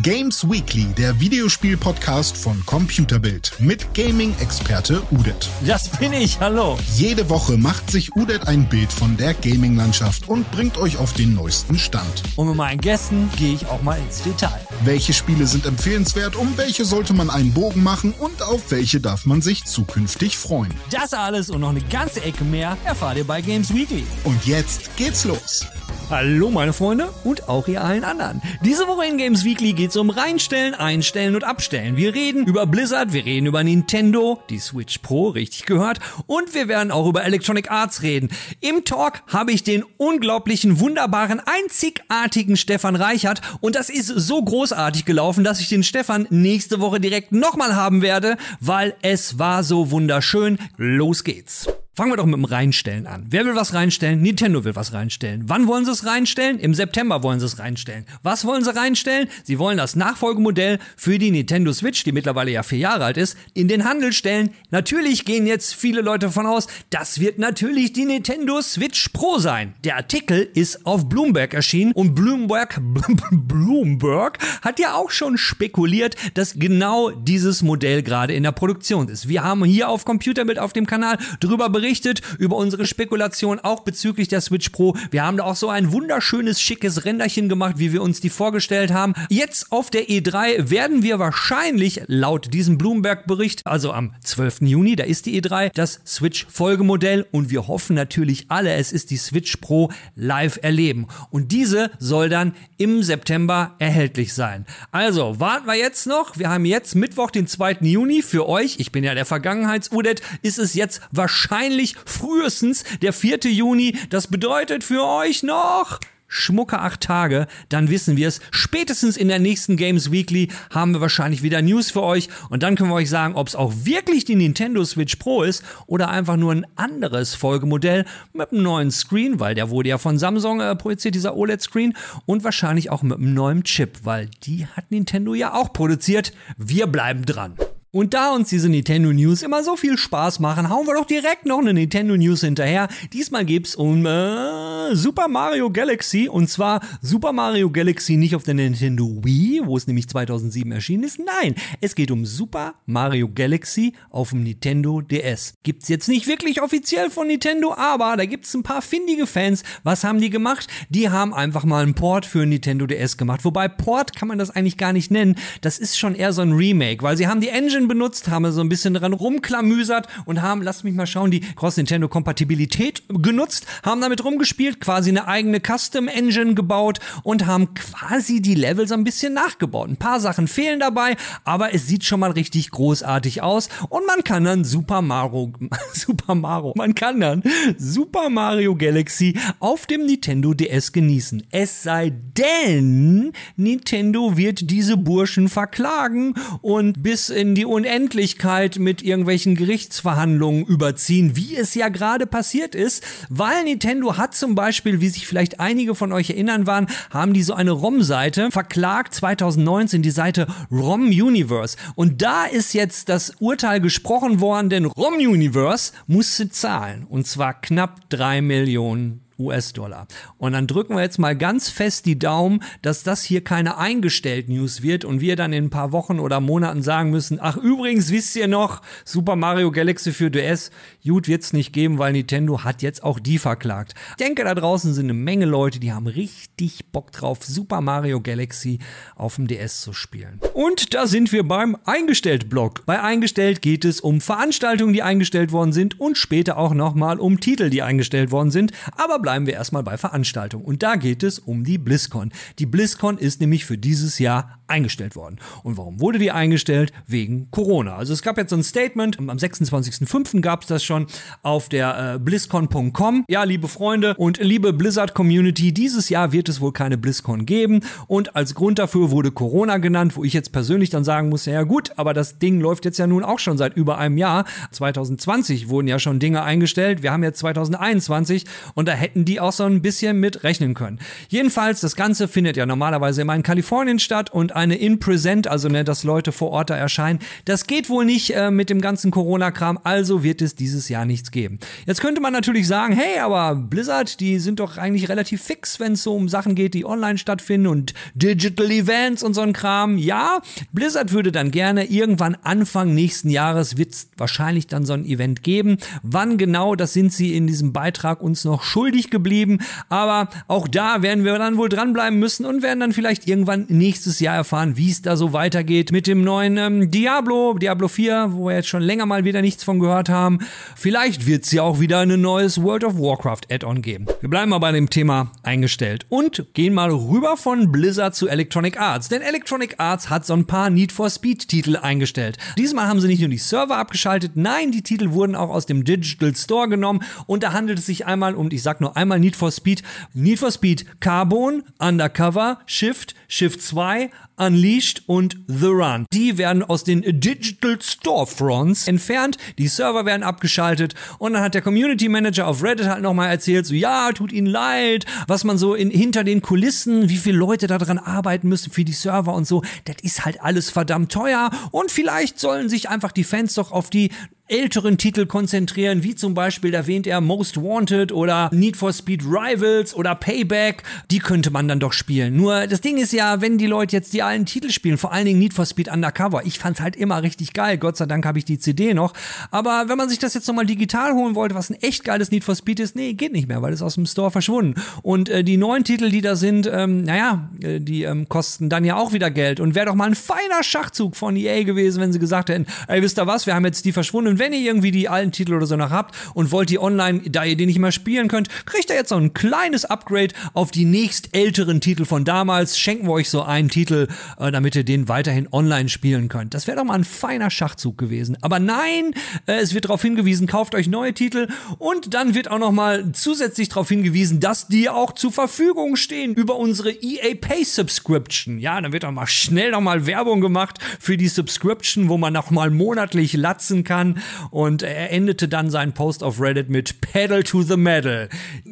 Games 0.00 0.48
Weekly, 0.48 0.86
der 0.96 1.20
Videospiel-Podcast 1.20 2.34
von 2.34 2.64
Computerbild 2.64 3.52
mit 3.58 3.92
Gaming-Experte 3.92 5.02
Udet. 5.10 5.50
Das 5.66 5.88
bin 5.98 6.14
ich, 6.14 6.40
hallo. 6.40 6.78
Jede 6.96 7.28
Woche 7.28 7.58
macht 7.58 7.90
sich 7.90 8.16
Udet 8.16 8.48
ein 8.48 8.66
Bild 8.66 8.90
von 8.90 9.18
der 9.18 9.34
Gaming-Landschaft 9.34 10.28
und 10.28 10.50
bringt 10.50 10.78
euch 10.78 10.96
auf 10.96 11.12
den 11.12 11.34
neuesten 11.34 11.78
Stand. 11.78 12.22
Und 12.36 12.48
mit 12.48 12.56
meinen 12.56 12.80
Gästen 12.80 13.28
gehe 13.36 13.52
ich 13.52 13.66
auch 13.66 13.82
mal 13.82 13.98
ins 13.98 14.22
Detail. 14.22 14.66
Welche 14.84 15.12
Spiele 15.12 15.46
sind 15.46 15.66
empfehlenswert, 15.66 16.36
um 16.36 16.56
welche 16.56 16.86
sollte 16.86 17.12
man 17.12 17.28
einen 17.28 17.52
Bogen 17.52 17.82
machen 17.82 18.14
und 18.18 18.40
auf 18.40 18.70
welche 18.70 18.98
darf 18.98 19.26
man 19.26 19.42
sich 19.42 19.64
zukünftig 19.66 20.38
freuen? 20.38 20.72
Das 20.90 21.12
alles 21.12 21.50
und 21.50 21.60
noch 21.60 21.70
eine 21.70 21.82
ganze 21.82 22.22
Ecke 22.22 22.44
mehr 22.44 22.78
erfahrt 22.86 23.18
ihr 23.18 23.24
bei 23.24 23.42
Games 23.42 23.74
Weekly. 23.74 24.04
Und 24.24 24.46
jetzt 24.46 24.96
geht's 24.96 25.24
los. 25.24 25.66
Hallo 26.10 26.50
meine 26.50 26.72
Freunde 26.72 27.08
und 27.24 27.48
auch 27.48 27.68
ihr 27.68 27.82
allen 27.82 28.04
anderen. 28.04 28.42
Diese 28.62 28.86
Woche 28.86 29.06
in 29.06 29.16
Games 29.16 29.44
Weekly 29.44 29.72
geht's 29.72 29.96
um 29.96 30.10
Reinstellen, 30.10 30.74
Einstellen 30.74 31.34
und 31.34 31.44
Abstellen. 31.44 31.96
Wir 31.96 32.14
reden 32.14 32.46
über 32.46 32.66
Blizzard, 32.66 33.12
wir 33.12 33.24
reden 33.24 33.46
über 33.46 33.64
Nintendo, 33.64 34.42
die 34.50 34.58
Switch 34.58 34.98
Pro, 34.98 35.30
richtig 35.30 35.64
gehört, 35.64 36.00
und 36.26 36.54
wir 36.54 36.68
werden 36.68 36.90
auch 36.90 37.08
über 37.08 37.24
Electronic 37.24 37.70
Arts 37.70 38.02
reden. 38.02 38.30
Im 38.60 38.84
Talk 38.84 39.22
habe 39.26 39.52
ich 39.52 39.62
den 39.62 39.84
unglaublichen, 39.96 40.80
wunderbaren, 40.80 41.40
einzigartigen 41.40 42.56
Stefan 42.56 42.96
Reichert 42.96 43.40
und 43.60 43.74
das 43.74 43.88
ist 43.88 44.08
so 44.08 44.42
großartig 44.42 45.04
gelaufen, 45.04 45.44
dass 45.44 45.60
ich 45.60 45.68
den 45.68 45.82
Stefan 45.82 46.26
nächste 46.30 46.80
Woche 46.80 47.00
direkt 47.00 47.32
nochmal 47.32 47.74
haben 47.74 48.02
werde, 48.02 48.36
weil 48.60 48.94
es 49.02 49.38
war 49.38 49.64
so 49.64 49.90
wunderschön. 49.90 50.58
Los 50.76 51.24
geht's. 51.24 51.68
Fangen 51.94 52.10
wir 52.10 52.16
doch 52.16 52.24
mit 52.24 52.36
dem 52.36 52.46
Reinstellen 52.46 53.06
an. 53.06 53.26
Wer 53.28 53.44
will 53.44 53.54
was 53.54 53.74
reinstellen? 53.74 54.22
Nintendo 54.22 54.64
will 54.64 54.74
was 54.74 54.94
reinstellen. 54.94 55.42
Wann 55.48 55.66
wollen 55.66 55.84
sie 55.84 55.90
es 55.90 56.06
reinstellen? 56.06 56.58
Im 56.58 56.72
September 56.72 57.22
wollen 57.22 57.38
sie 57.38 57.44
es 57.44 57.58
reinstellen. 57.58 58.06
Was 58.22 58.46
wollen 58.46 58.64
sie 58.64 58.74
reinstellen? 58.74 59.28
Sie 59.44 59.58
wollen 59.58 59.76
das 59.76 59.94
Nachfolgemodell 59.94 60.78
für 60.96 61.18
die 61.18 61.30
Nintendo 61.30 61.70
Switch, 61.74 62.02
die 62.02 62.12
mittlerweile 62.12 62.50
ja 62.50 62.62
vier 62.62 62.78
Jahre 62.78 63.04
alt 63.04 63.18
ist, 63.18 63.36
in 63.52 63.68
den 63.68 63.84
Handel 63.84 64.14
stellen. 64.14 64.54
Natürlich 64.70 65.26
gehen 65.26 65.46
jetzt 65.46 65.74
viele 65.74 66.00
Leute 66.00 66.28
davon 66.28 66.46
aus, 66.46 66.66
das 66.88 67.20
wird 67.20 67.38
natürlich 67.38 67.92
die 67.92 68.06
Nintendo 68.06 68.62
Switch 68.62 69.10
Pro 69.10 69.36
sein. 69.36 69.74
Der 69.84 69.96
Artikel 69.96 70.48
ist 70.54 70.86
auf 70.86 71.10
Bloomberg 71.10 71.52
erschienen 71.52 71.92
und 71.92 72.14
Bloomberg, 72.14 72.80
Bloomberg 73.30 74.38
hat 74.62 74.80
ja 74.80 74.94
auch 74.94 75.10
schon 75.10 75.36
spekuliert, 75.36 76.16
dass 76.32 76.54
genau 76.54 77.10
dieses 77.10 77.60
Modell 77.60 78.02
gerade 78.02 78.32
in 78.32 78.44
der 78.44 78.52
Produktion 78.52 79.10
ist. 79.10 79.28
Wir 79.28 79.44
haben 79.44 79.62
hier 79.64 79.90
auf 79.90 80.06
Computer 80.06 80.46
mit 80.46 80.58
auf 80.58 80.72
dem 80.72 80.86
Kanal 80.86 81.18
drüber 81.40 81.68
berichtet, 81.68 81.81
berichtet 81.82 82.20
über 82.38 82.56
unsere 82.56 82.86
Spekulation 82.86 83.58
auch 83.58 83.80
bezüglich 83.80 84.28
der 84.28 84.40
Switch 84.40 84.68
Pro. 84.68 84.94
Wir 85.10 85.24
haben 85.24 85.36
da 85.36 85.42
auch 85.42 85.56
so 85.56 85.68
ein 85.68 85.90
wunderschönes, 85.90 86.60
schickes 86.60 87.04
Ränderchen 87.04 87.48
gemacht, 87.48 87.74
wie 87.78 87.92
wir 87.92 88.02
uns 88.02 88.20
die 88.20 88.30
vorgestellt 88.30 88.92
haben. 88.92 89.14
Jetzt 89.30 89.72
auf 89.72 89.90
der 89.90 90.06
E3 90.06 90.70
werden 90.70 91.02
wir 91.02 91.18
wahrscheinlich 91.18 92.02
laut 92.06 92.54
diesem 92.54 92.78
Bloomberg-Bericht, 92.78 93.66
also 93.66 93.92
am 93.92 94.14
12. 94.22 94.60
Juni, 94.60 94.94
da 94.94 95.02
ist 95.02 95.26
die 95.26 95.42
E3, 95.42 95.72
das 95.74 95.98
Switch-Folgemodell 96.06 97.26
und 97.32 97.50
wir 97.50 97.66
hoffen 97.66 97.96
natürlich 97.96 98.44
alle, 98.46 98.74
es 98.74 98.92
ist 98.92 99.10
die 99.10 99.16
Switch 99.16 99.56
Pro 99.56 99.90
live 100.14 100.60
erleben. 100.62 101.08
Und 101.30 101.50
diese 101.50 101.90
soll 101.98 102.28
dann 102.28 102.54
im 102.78 103.02
September 103.02 103.74
erhältlich 103.80 104.34
sein. 104.34 104.66
Also 104.92 105.40
warten 105.40 105.66
wir 105.66 105.74
jetzt 105.74 106.06
noch. 106.06 106.38
Wir 106.38 106.48
haben 106.48 106.64
jetzt 106.64 106.94
Mittwoch, 106.94 107.32
den 107.32 107.48
2. 107.48 107.78
Juni 107.80 108.22
für 108.22 108.48
euch. 108.48 108.76
Ich 108.78 108.92
bin 108.92 109.02
ja 109.02 109.14
der 109.14 109.26
Vergangenheits-Udet. 109.26 110.22
Ist 110.42 110.60
es 110.60 110.74
jetzt 110.74 111.00
wahrscheinlich 111.10 111.71
wahrscheinlich 111.72 111.96
frühestens 112.04 112.84
der 113.00 113.12
4. 113.12 113.50
Juni. 113.50 113.96
Das 114.10 114.26
bedeutet 114.26 114.84
für 114.84 115.04
euch 115.04 115.42
noch 115.42 116.00
schmucke 116.34 116.78
acht 116.78 117.02
Tage, 117.02 117.46
dann 117.68 117.90
wissen 117.90 118.16
wir 118.16 118.26
es. 118.26 118.40
Spätestens 118.50 119.18
in 119.18 119.28
der 119.28 119.38
nächsten 119.38 119.76
Games 119.76 120.10
Weekly 120.10 120.48
haben 120.70 120.94
wir 120.94 121.02
wahrscheinlich 121.02 121.42
wieder 121.42 121.60
News 121.60 121.90
für 121.90 122.02
euch 122.02 122.30
und 122.48 122.62
dann 122.62 122.74
können 122.74 122.88
wir 122.88 122.94
euch 122.94 123.10
sagen, 123.10 123.34
ob 123.34 123.48
es 123.48 123.54
auch 123.54 123.70
wirklich 123.84 124.24
die 124.24 124.34
Nintendo 124.34 124.82
Switch 124.82 125.16
Pro 125.16 125.42
ist 125.42 125.62
oder 125.86 126.08
einfach 126.08 126.38
nur 126.38 126.52
ein 126.52 126.66
anderes 126.74 127.34
Folgemodell 127.34 128.06
mit 128.32 128.50
einem 128.50 128.62
neuen 128.62 128.90
Screen, 128.90 129.40
weil 129.40 129.54
der 129.54 129.68
wurde 129.68 129.90
ja 129.90 129.98
von 129.98 130.18
Samsung 130.18 130.60
äh, 130.60 130.74
projiziert, 130.74 131.14
dieser 131.14 131.36
OLED-Screen 131.36 131.94
und 132.24 132.44
wahrscheinlich 132.44 132.88
auch 132.88 133.02
mit 133.02 133.18
einem 133.18 133.34
neuen 133.34 133.62
Chip, 133.64 133.98
weil 134.04 134.30
die 134.44 134.66
hat 134.66 134.90
Nintendo 134.90 135.34
ja 135.34 135.52
auch 135.52 135.74
produziert. 135.74 136.32
Wir 136.56 136.86
bleiben 136.86 137.26
dran. 137.26 137.56
Und 137.94 138.14
da 138.14 138.30
uns 138.30 138.48
diese 138.48 138.70
Nintendo 138.70 139.12
News 139.12 139.42
immer 139.42 139.62
so 139.62 139.76
viel 139.76 139.98
Spaß 139.98 140.40
machen, 140.40 140.70
hauen 140.70 140.86
wir 140.86 140.94
doch 140.94 141.04
direkt 141.04 141.44
noch 141.44 141.58
eine 141.58 141.74
Nintendo 141.74 142.16
News 142.16 142.40
hinterher. 142.40 142.88
Diesmal 143.12 143.44
geht's 143.44 143.74
um 143.74 144.06
äh, 144.06 144.96
Super 144.96 145.28
Mario 145.28 145.68
Galaxy 145.70 146.26
und 146.26 146.48
zwar 146.48 146.80
Super 147.02 147.34
Mario 147.34 147.68
Galaxy 147.68 148.16
nicht 148.16 148.34
auf 148.34 148.44
der 148.44 148.54
Nintendo 148.54 149.20
Wii, 149.22 149.60
wo 149.66 149.76
es 149.76 149.86
nämlich 149.86 150.08
2007 150.08 150.72
erschienen 150.72 151.04
ist. 151.04 151.18
Nein, 151.18 151.54
es 151.82 151.94
geht 151.94 152.10
um 152.10 152.24
Super 152.24 152.76
Mario 152.86 153.28
Galaxy 153.28 153.92
auf 154.08 154.30
dem 154.30 154.42
Nintendo 154.42 155.02
DS. 155.02 155.56
Gibt's 155.62 155.88
jetzt 155.88 156.08
nicht 156.08 156.26
wirklich 156.26 156.62
offiziell 156.62 157.10
von 157.10 157.26
Nintendo, 157.26 157.74
aber 157.74 158.16
da 158.16 158.24
gibt's 158.24 158.54
ein 158.54 158.62
paar 158.62 158.80
findige 158.80 159.26
Fans. 159.26 159.64
Was 159.82 160.02
haben 160.02 160.18
die 160.18 160.30
gemacht? 160.30 160.66
Die 160.88 161.10
haben 161.10 161.34
einfach 161.34 161.64
mal 161.64 161.82
einen 161.82 161.92
Port 161.92 162.24
für 162.24 162.46
Nintendo 162.46 162.86
DS 162.86 163.18
gemacht. 163.18 163.44
Wobei 163.44 163.68
Port 163.68 164.16
kann 164.16 164.28
man 164.28 164.38
das 164.38 164.48
eigentlich 164.50 164.78
gar 164.78 164.94
nicht 164.94 165.10
nennen. 165.10 165.34
Das 165.60 165.78
ist 165.78 165.98
schon 165.98 166.14
eher 166.14 166.32
so 166.32 166.40
ein 166.40 166.52
Remake, 166.52 167.02
weil 167.02 167.18
sie 167.18 167.26
haben 167.28 167.42
die 167.42 167.48
Engine 167.48 167.81
Engine 167.82 167.88
benutzt, 167.88 168.28
haben 168.28 168.50
so 168.52 168.60
ein 168.60 168.68
bisschen 168.68 168.94
dran 168.94 169.12
rumklamüsert 169.12 170.06
und 170.24 170.42
haben, 170.42 170.62
lasst 170.62 170.84
mich 170.84 170.94
mal 170.94 171.06
schauen, 171.06 171.30
die 171.30 171.40
Cross-Nintendo-Kompatibilität 171.40 173.02
genutzt, 173.08 173.66
haben 173.82 174.00
damit 174.00 174.24
rumgespielt, 174.24 174.80
quasi 174.80 175.10
eine 175.10 175.26
eigene 175.26 175.60
Custom-Engine 175.60 176.54
gebaut 176.54 177.00
und 177.22 177.46
haben 177.46 177.74
quasi 177.74 178.40
die 178.40 178.54
Level 178.54 178.86
so 178.86 178.94
ein 178.94 179.04
bisschen 179.04 179.34
nachgebaut. 179.34 179.88
Ein 179.88 179.96
paar 179.96 180.20
Sachen 180.20 180.48
fehlen 180.48 180.80
dabei, 180.80 181.16
aber 181.44 181.74
es 181.74 181.86
sieht 181.86 182.04
schon 182.04 182.20
mal 182.20 182.30
richtig 182.30 182.70
großartig 182.70 183.42
aus 183.42 183.68
und 183.88 184.06
man 184.06 184.24
kann 184.24 184.44
dann 184.44 184.64
Super 184.64 185.02
Mario, 185.02 185.52
Super 185.92 186.34
Mario, 186.34 186.72
man 186.76 186.94
kann 186.94 187.20
dann 187.20 187.42
Super 187.78 188.30
Mario 188.30 188.76
Galaxy 188.76 189.38
auf 189.60 189.86
dem 189.86 190.06
Nintendo 190.06 190.54
DS 190.54 190.92
genießen. 190.92 191.42
Es 191.50 191.82
sei 191.82 192.12
denn, 192.36 193.32
Nintendo 193.56 194.36
wird 194.36 194.70
diese 194.70 194.96
Burschen 194.96 195.48
verklagen 195.48 196.34
und 196.60 197.02
bis 197.02 197.28
in 197.28 197.54
die 197.54 197.66
Unendlichkeit 197.72 198.78
mit 198.78 199.02
irgendwelchen 199.02 199.56
Gerichtsverhandlungen 199.56 200.64
überziehen, 200.64 201.36
wie 201.36 201.56
es 201.56 201.74
ja 201.74 201.88
gerade 201.88 202.26
passiert 202.26 202.74
ist, 202.74 203.02
weil 203.28 203.64
Nintendo 203.64 204.16
hat 204.16 204.34
zum 204.34 204.54
Beispiel, 204.54 205.00
wie 205.00 205.08
sich 205.08 205.26
vielleicht 205.26 205.60
einige 205.60 205.94
von 205.94 206.12
euch 206.12 206.30
erinnern 206.30 206.66
waren, 206.66 206.86
haben 207.10 207.32
die 207.32 207.42
so 207.42 207.54
eine 207.54 207.72
ROM-Seite 207.72 208.50
verklagt 208.50 209.14
2019, 209.14 210.02
die 210.02 210.10
Seite 210.10 210.46
ROM 210.70 211.06
Universe. 211.06 211.76
Und 211.94 212.22
da 212.22 212.44
ist 212.44 212.74
jetzt 212.74 213.08
das 213.08 213.32
Urteil 213.40 213.80
gesprochen 213.80 214.40
worden, 214.40 214.70
denn 214.70 214.84
ROM 214.84 215.14
Universe 215.14 215.92
musste 216.06 216.50
zahlen. 216.50 217.06
Und 217.08 217.26
zwar 217.26 217.60
knapp 217.60 218.08
drei 218.10 218.42
Millionen 218.42 219.22
US-Dollar. 219.42 220.06
Und 220.38 220.52
dann 220.52 220.66
drücken 220.66 220.94
wir 220.94 221.02
jetzt 221.02 221.18
mal 221.18 221.36
ganz 221.36 221.68
fest 221.68 222.06
die 222.06 222.18
Daumen, 222.18 222.62
dass 222.82 223.02
das 223.02 223.22
hier 223.22 223.42
keine 223.42 223.78
eingestellt 223.78 224.48
News 224.48 224.82
wird 224.82 225.04
und 225.04 225.20
wir 225.20 225.36
dann 225.36 225.52
in 225.52 225.64
ein 225.64 225.70
paar 225.70 225.92
Wochen 225.92 226.18
oder 226.18 226.40
Monaten 226.40 226.82
sagen 226.82 227.10
müssen, 227.10 227.38
ach 227.40 227.56
übrigens 227.56 228.10
wisst 228.10 228.36
ihr 228.36 228.48
noch, 228.48 228.82
Super 229.04 229.36
Mario 229.36 229.70
Galaxy 229.70 230.12
für 230.12 230.30
DS, 230.30 230.70
gut 231.04 231.28
wird's 231.28 231.52
nicht 231.52 231.72
geben, 231.72 231.98
weil 231.98 232.12
Nintendo 232.12 232.64
hat 232.64 232.82
jetzt 232.82 233.02
auch 233.02 233.18
die 233.18 233.38
verklagt. 233.38 233.94
Ich 234.10 234.16
denke, 234.16 234.44
da 234.44 234.54
draußen 234.54 234.94
sind 234.94 235.06
eine 235.06 235.14
Menge 235.14 235.46
Leute, 235.46 235.80
die 235.80 235.92
haben 235.92 236.06
richtig 236.06 236.86
Bock 236.92 237.12
drauf, 237.12 237.40
Super 237.42 237.80
Mario 237.80 238.20
Galaxy 238.20 238.78
auf 239.16 239.36
dem 239.36 239.46
DS 239.46 239.80
zu 239.80 239.92
spielen. 239.92 240.40
Und 240.54 240.94
da 240.94 241.06
sind 241.06 241.32
wir 241.32 241.42
beim 241.46 241.76
Eingestellt-Blog. 241.84 242.84
Bei 242.86 243.02
Eingestellt 243.02 243.62
geht 243.62 243.84
es 243.84 244.00
um 244.00 244.20
Veranstaltungen, 244.20 244.92
die 244.92 245.02
eingestellt 245.02 245.52
worden 245.52 245.72
sind 245.72 245.98
und 245.98 246.18
später 246.18 246.56
auch 246.56 246.74
nochmal 246.74 247.18
um 247.18 247.40
Titel, 247.40 247.70
die 247.70 247.82
eingestellt 247.82 248.30
worden 248.30 248.50
sind. 248.50 248.72
Aber 248.96 249.18
bleiben 249.18 249.31
wir 249.46 249.54
erstmal 249.54 249.82
bei 249.82 249.96
Veranstaltungen. 249.96 250.64
Und 250.64 250.82
da 250.82 250.96
geht 250.96 251.22
es 251.22 251.38
um 251.38 251.64
die 251.64 251.78
BlizzCon. 251.78 252.32
Die 252.58 252.66
BlizzCon 252.66 253.18
ist 253.18 253.40
nämlich 253.40 253.64
für 253.64 253.78
dieses 253.78 254.18
Jahr 254.18 254.58
eingestellt 254.72 255.16
worden. 255.16 255.38
Und 255.62 255.76
warum 255.76 256.00
wurde 256.00 256.18
die 256.18 256.30
eingestellt? 256.30 256.92
Wegen 257.06 257.50
Corona. 257.50 257.96
Also 257.96 258.12
es 258.12 258.22
gab 258.22 258.38
jetzt 258.38 258.50
so 258.50 258.56
ein 258.56 258.62
Statement, 258.62 259.18
am 259.18 259.28
26.05. 259.28 260.40
gab 260.40 260.62
es 260.62 260.68
das 260.68 260.82
schon 260.82 261.06
auf 261.42 261.68
der 261.68 262.14
äh, 262.14 262.18
BlizzCon.com. 262.18 263.24
Ja, 263.28 263.44
liebe 263.44 263.68
Freunde 263.68 264.14
und 264.16 264.38
liebe 264.38 264.72
Blizzard 264.72 265.14
Community, 265.14 265.72
dieses 265.72 266.08
Jahr 266.08 266.32
wird 266.32 266.48
es 266.48 266.60
wohl 266.60 266.72
keine 266.72 266.96
BlizzCon 266.96 267.44
geben. 267.44 267.80
Und 268.06 268.34
als 268.34 268.54
Grund 268.54 268.78
dafür 268.78 269.10
wurde 269.10 269.30
Corona 269.30 269.76
genannt, 269.76 270.16
wo 270.16 270.24
ich 270.24 270.32
jetzt 270.32 270.52
persönlich 270.52 270.90
dann 270.90 271.04
sagen 271.04 271.28
muss, 271.28 271.44
ja 271.44 271.62
gut, 271.64 271.92
aber 271.96 272.14
das 272.14 272.38
Ding 272.38 272.60
läuft 272.60 272.84
jetzt 272.86 272.98
ja 272.98 273.06
nun 273.06 273.24
auch 273.24 273.38
schon 273.38 273.58
seit 273.58 273.76
über 273.76 273.98
einem 273.98 274.16
Jahr. 274.16 274.46
2020 274.70 275.68
wurden 275.68 275.86
ja 275.86 275.98
schon 275.98 276.18
Dinge 276.18 276.42
eingestellt. 276.42 277.02
Wir 277.02 277.12
haben 277.12 277.22
jetzt 277.22 277.38
2021 277.40 278.46
und 278.74 278.88
da 278.88 278.92
hätten 278.92 279.11
hätten 279.12 279.26
die 279.26 279.40
auch 279.40 279.52
so 279.52 279.64
ein 279.64 279.82
bisschen 279.82 280.18
mit 280.18 280.42
rechnen 280.42 280.72
können. 280.72 280.98
Jedenfalls, 281.28 281.80
das 281.82 281.96
Ganze 281.96 282.28
findet 282.28 282.56
ja 282.56 282.64
normalerweise 282.64 283.20
immer 283.20 283.34
in 283.34 283.42
Kalifornien 283.42 283.98
statt 283.98 284.32
und 284.32 284.56
eine 284.56 284.76
In-Present, 284.76 285.48
also 285.48 285.68
ne, 285.68 285.84
dass 285.84 286.02
Leute 286.02 286.32
vor 286.32 286.50
Ort 286.50 286.70
da 286.70 286.76
erscheinen, 286.76 287.18
das 287.44 287.66
geht 287.66 287.90
wohl 287.90 288.06
nicht 288.06 288.34
äh, 288.34 288.50
mit 288.50 288.70
dem 288.70 288.80
ganzen 288.80 289.10
Corona-Kram, 289.10 289.78
also 289.84 290.22
wird 290.22 290.40
es 290.40 290.54
dieses 290.54 290.88
Jahr 290.88 291.04
nichts 291.04 291.30
geben. 291.30 291.58
Jetzt 291.84 292.00
könnte 292.00 292.22
man 292.22 292.32
natürlich 292.32 292.66
sagen, 292.66 292.94
hey, 292.94 293.18
aber 293.18 293.54
Blizzard, 293.54 294.18
die 294.18 294.38
sind 294.38 294.60
doch 294.60 294.78
eigentlich 294.78 295.10
relativ 295.10 295.42
fix, 295.42 295.78
wenn 295.78 295.92
es 295.92 296.02
so 296.02 296.14
um 296.14 296.30
Sachen 296.30 296.54
geht, 296.54 296.72
die 296.72 296.86
online 296.86 297.18
stattfinden 297.18 297.66
und 297.66 297.92
Digital 298.14 298.70
Events 298.70 299.22
und 299.22 299.34
so 299.34 299.42
ein 299.42 299.52
Kram. 299.52 299.98
Ja, 299.98 300.40
Blizzard 300.72 301.12
würde 301.12 301.32
dann 301.32 301.50
gerne 301.50 301.84
irgendwann 301.84 302.34
Anfang 302.42 302.94
nächsten 302.94 303.28
Jahres 303.28 303.76
wird 303.76 303.94
wahrscheinlich 304.16 304.68
dann 304.68 304.86
so 304.86 304.94
ein 304.94 305.04
Event 305.04 305.42
geben. 305.42 305.76
Wann 306.02 306.38
genau, 306.38 306.76
das 306.76 306.94
sind 306.94 307.12
sie 307.12 307.36
in 307.36 307.46
diesem 307.46 307.74
Beitrag 307.74 308.22
uns 308.22 308.44
noch 308.44 308.62
schuldig 308.62 309.01
geblieben. 309.10 309.58
Aber 309.88 310.28
auch 310.48 310.68
da 310.68 311.02
werden 311.02 311.24
wir 311.24 311.38
dann 311.38 311.56
wohl 311.56 311.68
dranbleiben 311.68 312.18
müssen 312.18 312.46
und 312.46 312.62
werden 312.62 312.80
dann 312.80 312.92
vielleicht 312.92 313.26
irgendwann 313.26 313.66
nächstes 313.68 314.20
Jahr 314.20 314.36
erfahren, 314.36 314.76
wie 314.76 314.90
es 314.90 315.02
da 315.02 315.16
so 315.16 315.32
weitergeht 315.32 315.92
mit 315.92 316.06
dem 316.06 316.22
neuen 316.22 316.56
ähm, 316.56 316.90
Diablo, 316.90 317.54
Diablo 317.54 317.88
4, 317.88 318.28
wo 318.32 318.48
wir 318.48 318.56
jetzt 318.56 318.68
schon 318.68 318.82
länger 318.82 319.06
mal 319.06 319.24
wieder 319.24 319.42
nichts 319.42 319.64
von 319.64 319.78
gehört 319.78 320.08
haben. 320.08 320.38
Vielleicht 320.76 321.26
wird 321.26 321.44
es 321.44 321.52
ja 321.52 321.62
auch 321.62 321.80
wieder 321.80 322.00
ein 322.00 322.20
neues 322.20 322.62
World 322.62 322.84
of 322.84 322.98
Warcraft 322.98 323.50
Add-on 323.50 323.82
geben. 323.82 324.06
Wir 324.20 324.30
bleiben 324.30 324.50
mal 324.50 324.58
bei 324.58 324.72
dem 324.72 324.90
Thema 324.90 325.32
eingestellt 325.42 326.06
und 326.08 326.46
gehen 326.54 326.74
mal 326.74 326.90
rüber 326.90 327.36
von 327.36 327.72
Blizzard 327.72 328.14
zu 328.14 328.28
Electronic 328.28 328.80
Arts. 328.80 329.08
Denn 329.08 329.22
Electronic 329.22 329.76
Arts 329.78 330.10
hat 330.10 330.26
so 330.26 330.34
ein 330.34 330.46
paar 330.46 330.70
Need 330.70 330.92
for 330.92 331.10
Speed 331.10 331.48
Titel 331.48 331.76
eingestellt. 331.76 332.38
Diesmal 332.56 332.86
haben 332.86 333.00
sie 333.00 333.08
nicht 333.08 333.20
nur 333.20 333.28
die 333.28 333.38
Server 333.38 333.76
abgeschaltet, 333.76 334.32
nein, 334.34 334.72
die 334.72 334.82
Titel 334.82 335.12
wurden 335.12 335.34
auch 335.34 335.50
aus 335.50 335.66
dem 335.66 335.84
Digital 335.84 336.34
Store 336.36 336.68
genommen 336.68 337.02
und 337.26 337.42
da 337.42 337.52
handelt 337.52 337.78
es 337.78 337.86
sich 337.86 338.06
einmal 338.06 338.34
um, 338.34 338.50
ich 338.50 338.62
sag 338.62 338.80
nur 338.80 338.91
einmal 338.92 339.20
Need 339.20 339.36
for 339.36 339.50
Speed, 339.50 339.82
Need 340.14 340.38
for 340.38 340.50
Speed 340.50 341.00
Carbon, 341.00 341.64
Undercover, 341.78 342.60
Shift, 342.66 343.14
Shift 343.28 343.62
2, 343.62 344.10
Unleashed 344.36 345.02
und 345.06 345.36
The 345.46 345.66
Run. 345.66 346.06
Die 346.12 346.38
werden 346.38 346.62
aus 346.62 346.84
den 346.84 347.02
Digital 347.02 347.78
Storefronts 347.80 348.88
entfernt, 348.88 349.36
die 349.58 349.68
Server 349.68 350.04
werden 350.06 350.22
abgeschaltet. 350.22 350.94
Und 351.18 351.34
dann 351.34 351.42
hat 351.42 351.54
der 351.54 351.62
Community 351.62 352.08
Manager 352.08 352.48
auf 352.48 352.62
Reddit 352.62 352.86
halt 352.86 353.02
nochmal 353.02 353.28
erzählt, 353.28 353.66
so 353.66 353.74
ja, 353.74 354.10
tut 354.12 354.32
ihnen 354.32 354.46
leid, 354.46 355.04
was 355.28 355.44
man 355.44 355.58
so 355.58 355.74
in, 355.74 355.90
hinter 355.90 356.24
den 356.24 356.42
Kulissen, 356.42 357.08
wie 357.08 357.18
viele 357.18 357.38
Leute 357.38 357.66
daran 357.66 357.98
arbeiten 357.98 358.48
müssen 358.48 358.72
für 358.72 358.84
die 358.84 358.92
Server 358.92 359.34
und 359.34 359.46
so, 359.46 359.62
das 359.84 359.96
ist 360.02 360.24
halt 360.24 360.42
alles 360.42 360.70
verdammt 360.70 361.12
teuer. 361.12 361.50
Und 361.70 361.90
vielleicht 361.90 362.40
sollen 362.40 362.68
sich 362.68 362.88
einfach 362.88 363.12
die 363.12 363.24
Fans 363.24 363.54
doch 363.54 363.70
auf 363.70 363.90
die 363.90 364.10
älteren 364.48 364.98
Titel 364.98 365.26
konzentrieren, 365.26 366.02
wie 366.02 366.14
zum 366.14 366.34
Beispiel 366.34 366.74
erwähnt 366.74 367.06
er 367.06 367.20
Most 367.20 367.56
Wanted 367.56 368.12
oder 368.12 368.50
Need 368.52 368.76
for 368.76 368.92
Speed 368.92 369.24
Rivals 369.24 369.94
oder 369.94 370.14
Payback. 370.14 370.82
Die 371.10 371.20
könnte 371.20 371.50
man 371.50 371.68
dann 371.68 371.80
doch 371.80 371.92
spielen. 371.92 372.36
Nur 372.36 372.66
das 372.66 372.80
Ding 372.80 372.98
ist 372.98 373.12
ja, 373.12 373.40
wenn 373.40 373.56
die 373.56 373.66
Leute 373.66 373.96
jetzt 373.96 374.12
die 374.12 374.22
alten 374.22 374.44
Titel 374.44 374.70
spielen, 374.70 374.98
vor 374.98 375.12
allen 375.12 375.24
Dingen 375.24 375.38
Need 375.38 375.54
for 375.54 375.64
Speed 375.64 375.88
Undercover, 375.88 376.42
ich 376.44 376.58
fand's 376.58 376.80
halt 376.80 376.96
immer 376.96 377.22
richtig 377.22 377.52
geil. 377.52 377.78
Gott 377.78 377.96
sei 377.96 378.06
Dank 378.06 378.26
habe 378.26 378.38
ich 378.38 378.44
die 378.44 378.58
CD 378.58 378.94
noch. 378.94 379.14
Aber 379.50 379.84
wenn 379.88 379.96
man 379.96 380.08
sich 380.08 380.18
das 380.18 380.34
jetzt 380.34 380.46
nochmal 380.48 380.66
digital 380.66 381.14
holen 381.14 381.34
wollte, 381.34 381.54
was 381.54 381.70
ein 381.70 381.80
echt 381.80 382.04
geiles 382.04 382.30
Need 382.30 382.44
for 382.44 382.54
Speed 382.54 382.80
ist, 382.80 382.96
nee, 382.96 383.14
geht 383.14 383.32
nicht 383.32 383.48
mehr, 383.48 383.62
weil 383.62 383.72
es 383.72 383.80
aus 383.80 383.94
dem 383.94 384.06
Store 384.06 384.30
verschwunden. 384.30 384.74
Und 385.02 385.28
äh, 385.28 385.44
die 385.44 385.56
neuen 385.56 385.84
Titel, 385.84 386.10
die 386.10 386.20
da 386.20 386.36
sind, 386.36 386.68
ähm, 386.70 387.04
naja, 387.04 387.48
äh, 387.62 387.80
die 387.80 388.02
ähm, 388.02 388.28
kosten 388.28 388.68
dann 388.68 388.84
ja 388.84 388.96
auch 388.96 389.12
wieder 389.12 389.30
Geld. 389.30 389.60
Und 389.60 389.74
wäre 389.74 389.86
doch 389.86 389.94
mal 389.94 390.08
ein 390.08 390.14
feiner 390.14 390.62
Schachzug 390.62 391.16
von 391.16 391.36
EA 391.36 391.62
gewesen, 391.62 392.00
wenn 392.00 392.12
sie 392.12 392.18
gesagt 392.18 392.50
hätten, 392.50 392.66
ey, 392.88 393.00
wisst 393.02 393.18
ihr 393.18 393.26
was, 393.26 393.46
wir 393.46 393.54
haben 393.54 393.64
jetzt 393.64 393.84
die 393.84 393.92
verschwunden 394.36 394.42
wenn 394.42 394.52
ihr 394.52 394.60
irgendwie 394.60 394.90
die 394.90 395.08
alten 395.08 395.32
Titel 395.32 395.54
oder 395.54 395.66
so 395.66 395.76
noch 395.76 395.90
habt 395.90 396.14
und 396.34 396.50
wollt 396.50 396.70
die 396.70 396.78
online, 396.78 397.20
da 397.30 397.44
ihr 397.44 397.56
die 397.56 397.66
nicht 397.66 397.78
mehr 397.78 397.92
spielen 397.92 398.28
könnt, 398.28 398.48
kriegt 398.66 398.90
ihr 398.90 398.96
jetzt 398.96 399.10
so 399.10 399.16
ein 399.16 399.32
kleines 399.34 399.84
Upgrade 399.84 400.34
auf 400.52 400.70
die 400.70 400.84
nächst 400.84 401.34
älteren 401.34 401.80
Titel 401.80 402.04
von 402.04 402.24
damals. 402.24 402.78
Schenken 402.78 403.06
wir 403.06 403.12
euch 403.12 403.30
so 403.30 403.42
einen 403.42 403.68
Titel, 403.68 404.08
äh, 404.38 404.50
damit 404.50 404.74
ihr 404.74 404.84
den 404.84 405.08
weiterhin 405.08 405.48
online 405.52 405.88
spielen 405.88 406.28
könnt. 406.28 406.54
Das 406.54 406.66
wäre 406.66 406.76
doch 406.76 406.84
mal 406.84 406.94
ein 406.94 407.04
feiner 407.04 407.50
Schachzug 407.50 407.98
gewesen. 407.98 408.36
Aber 408.40 408.58
nein, 408.58 409.14
äh, 409.46 409.54
es 409.54 409.74
wird 409.74 409.84
darauf 409.84 410.02
hingewiesen, 410.02 410.46
kauft 410.46 410.74
euch 410.74 410.88
neue 410.88 411.14
Titel 411.14 411.48
und 411.78 412.14
dann 412.14 412.34
wird 412.34 412.50
auch 412.50 412.58
noch 412.58 412.72
mal 412.72 413.12
zusätzlich 413.12 413.68
darauf 413.68 413.88
hingewiesen, 413.88 414.40
dass 414.40 414.66
die 414.66 414.88
auch 414.88 415.12
zur 415.12 415.32
Verfügung 415.32 415.96
stehen 415.96 416.34
über 416.34 416.56
unsere 416.56 416.90
EA 416.90 417.34
Pay 417.40 417.64
Subscription. 417.64 418.58
Ja, 418.58 418.80
dann 418.80 418.92
wird 418.92 419.04
auch 419.04 419.12
mal 419.12 419.26
schnell 419.26 419.70
noch 419.70 419.80
mal 419.80 420.06
Werbung 420.06 420.40
gemacht 420.40 420.78
für 420.98 421.16
die 421.16 421.28
Subscription, 421.28 422.08
wo 422.08 422.18
man 422.18 422.32
noch 422.32 422.50
mal 422.50 422.70
monatlich 422.70 423.34
latzen 423.34 423.84
kann 423.84 424.21
und 424.50 424.82
er 424.82 425.10
endete 425.10 425.48
dann 425.48 425.70
seinen 425.70 425.92
Post 425.92 426.22
auf 426.22 426.40
Reddit 426.40 426.70
mit 426.70 427.00
Pedal 427.00 427.42
to 427.42 427.62
the 427.62 427.76
Metal. 427.76 428.28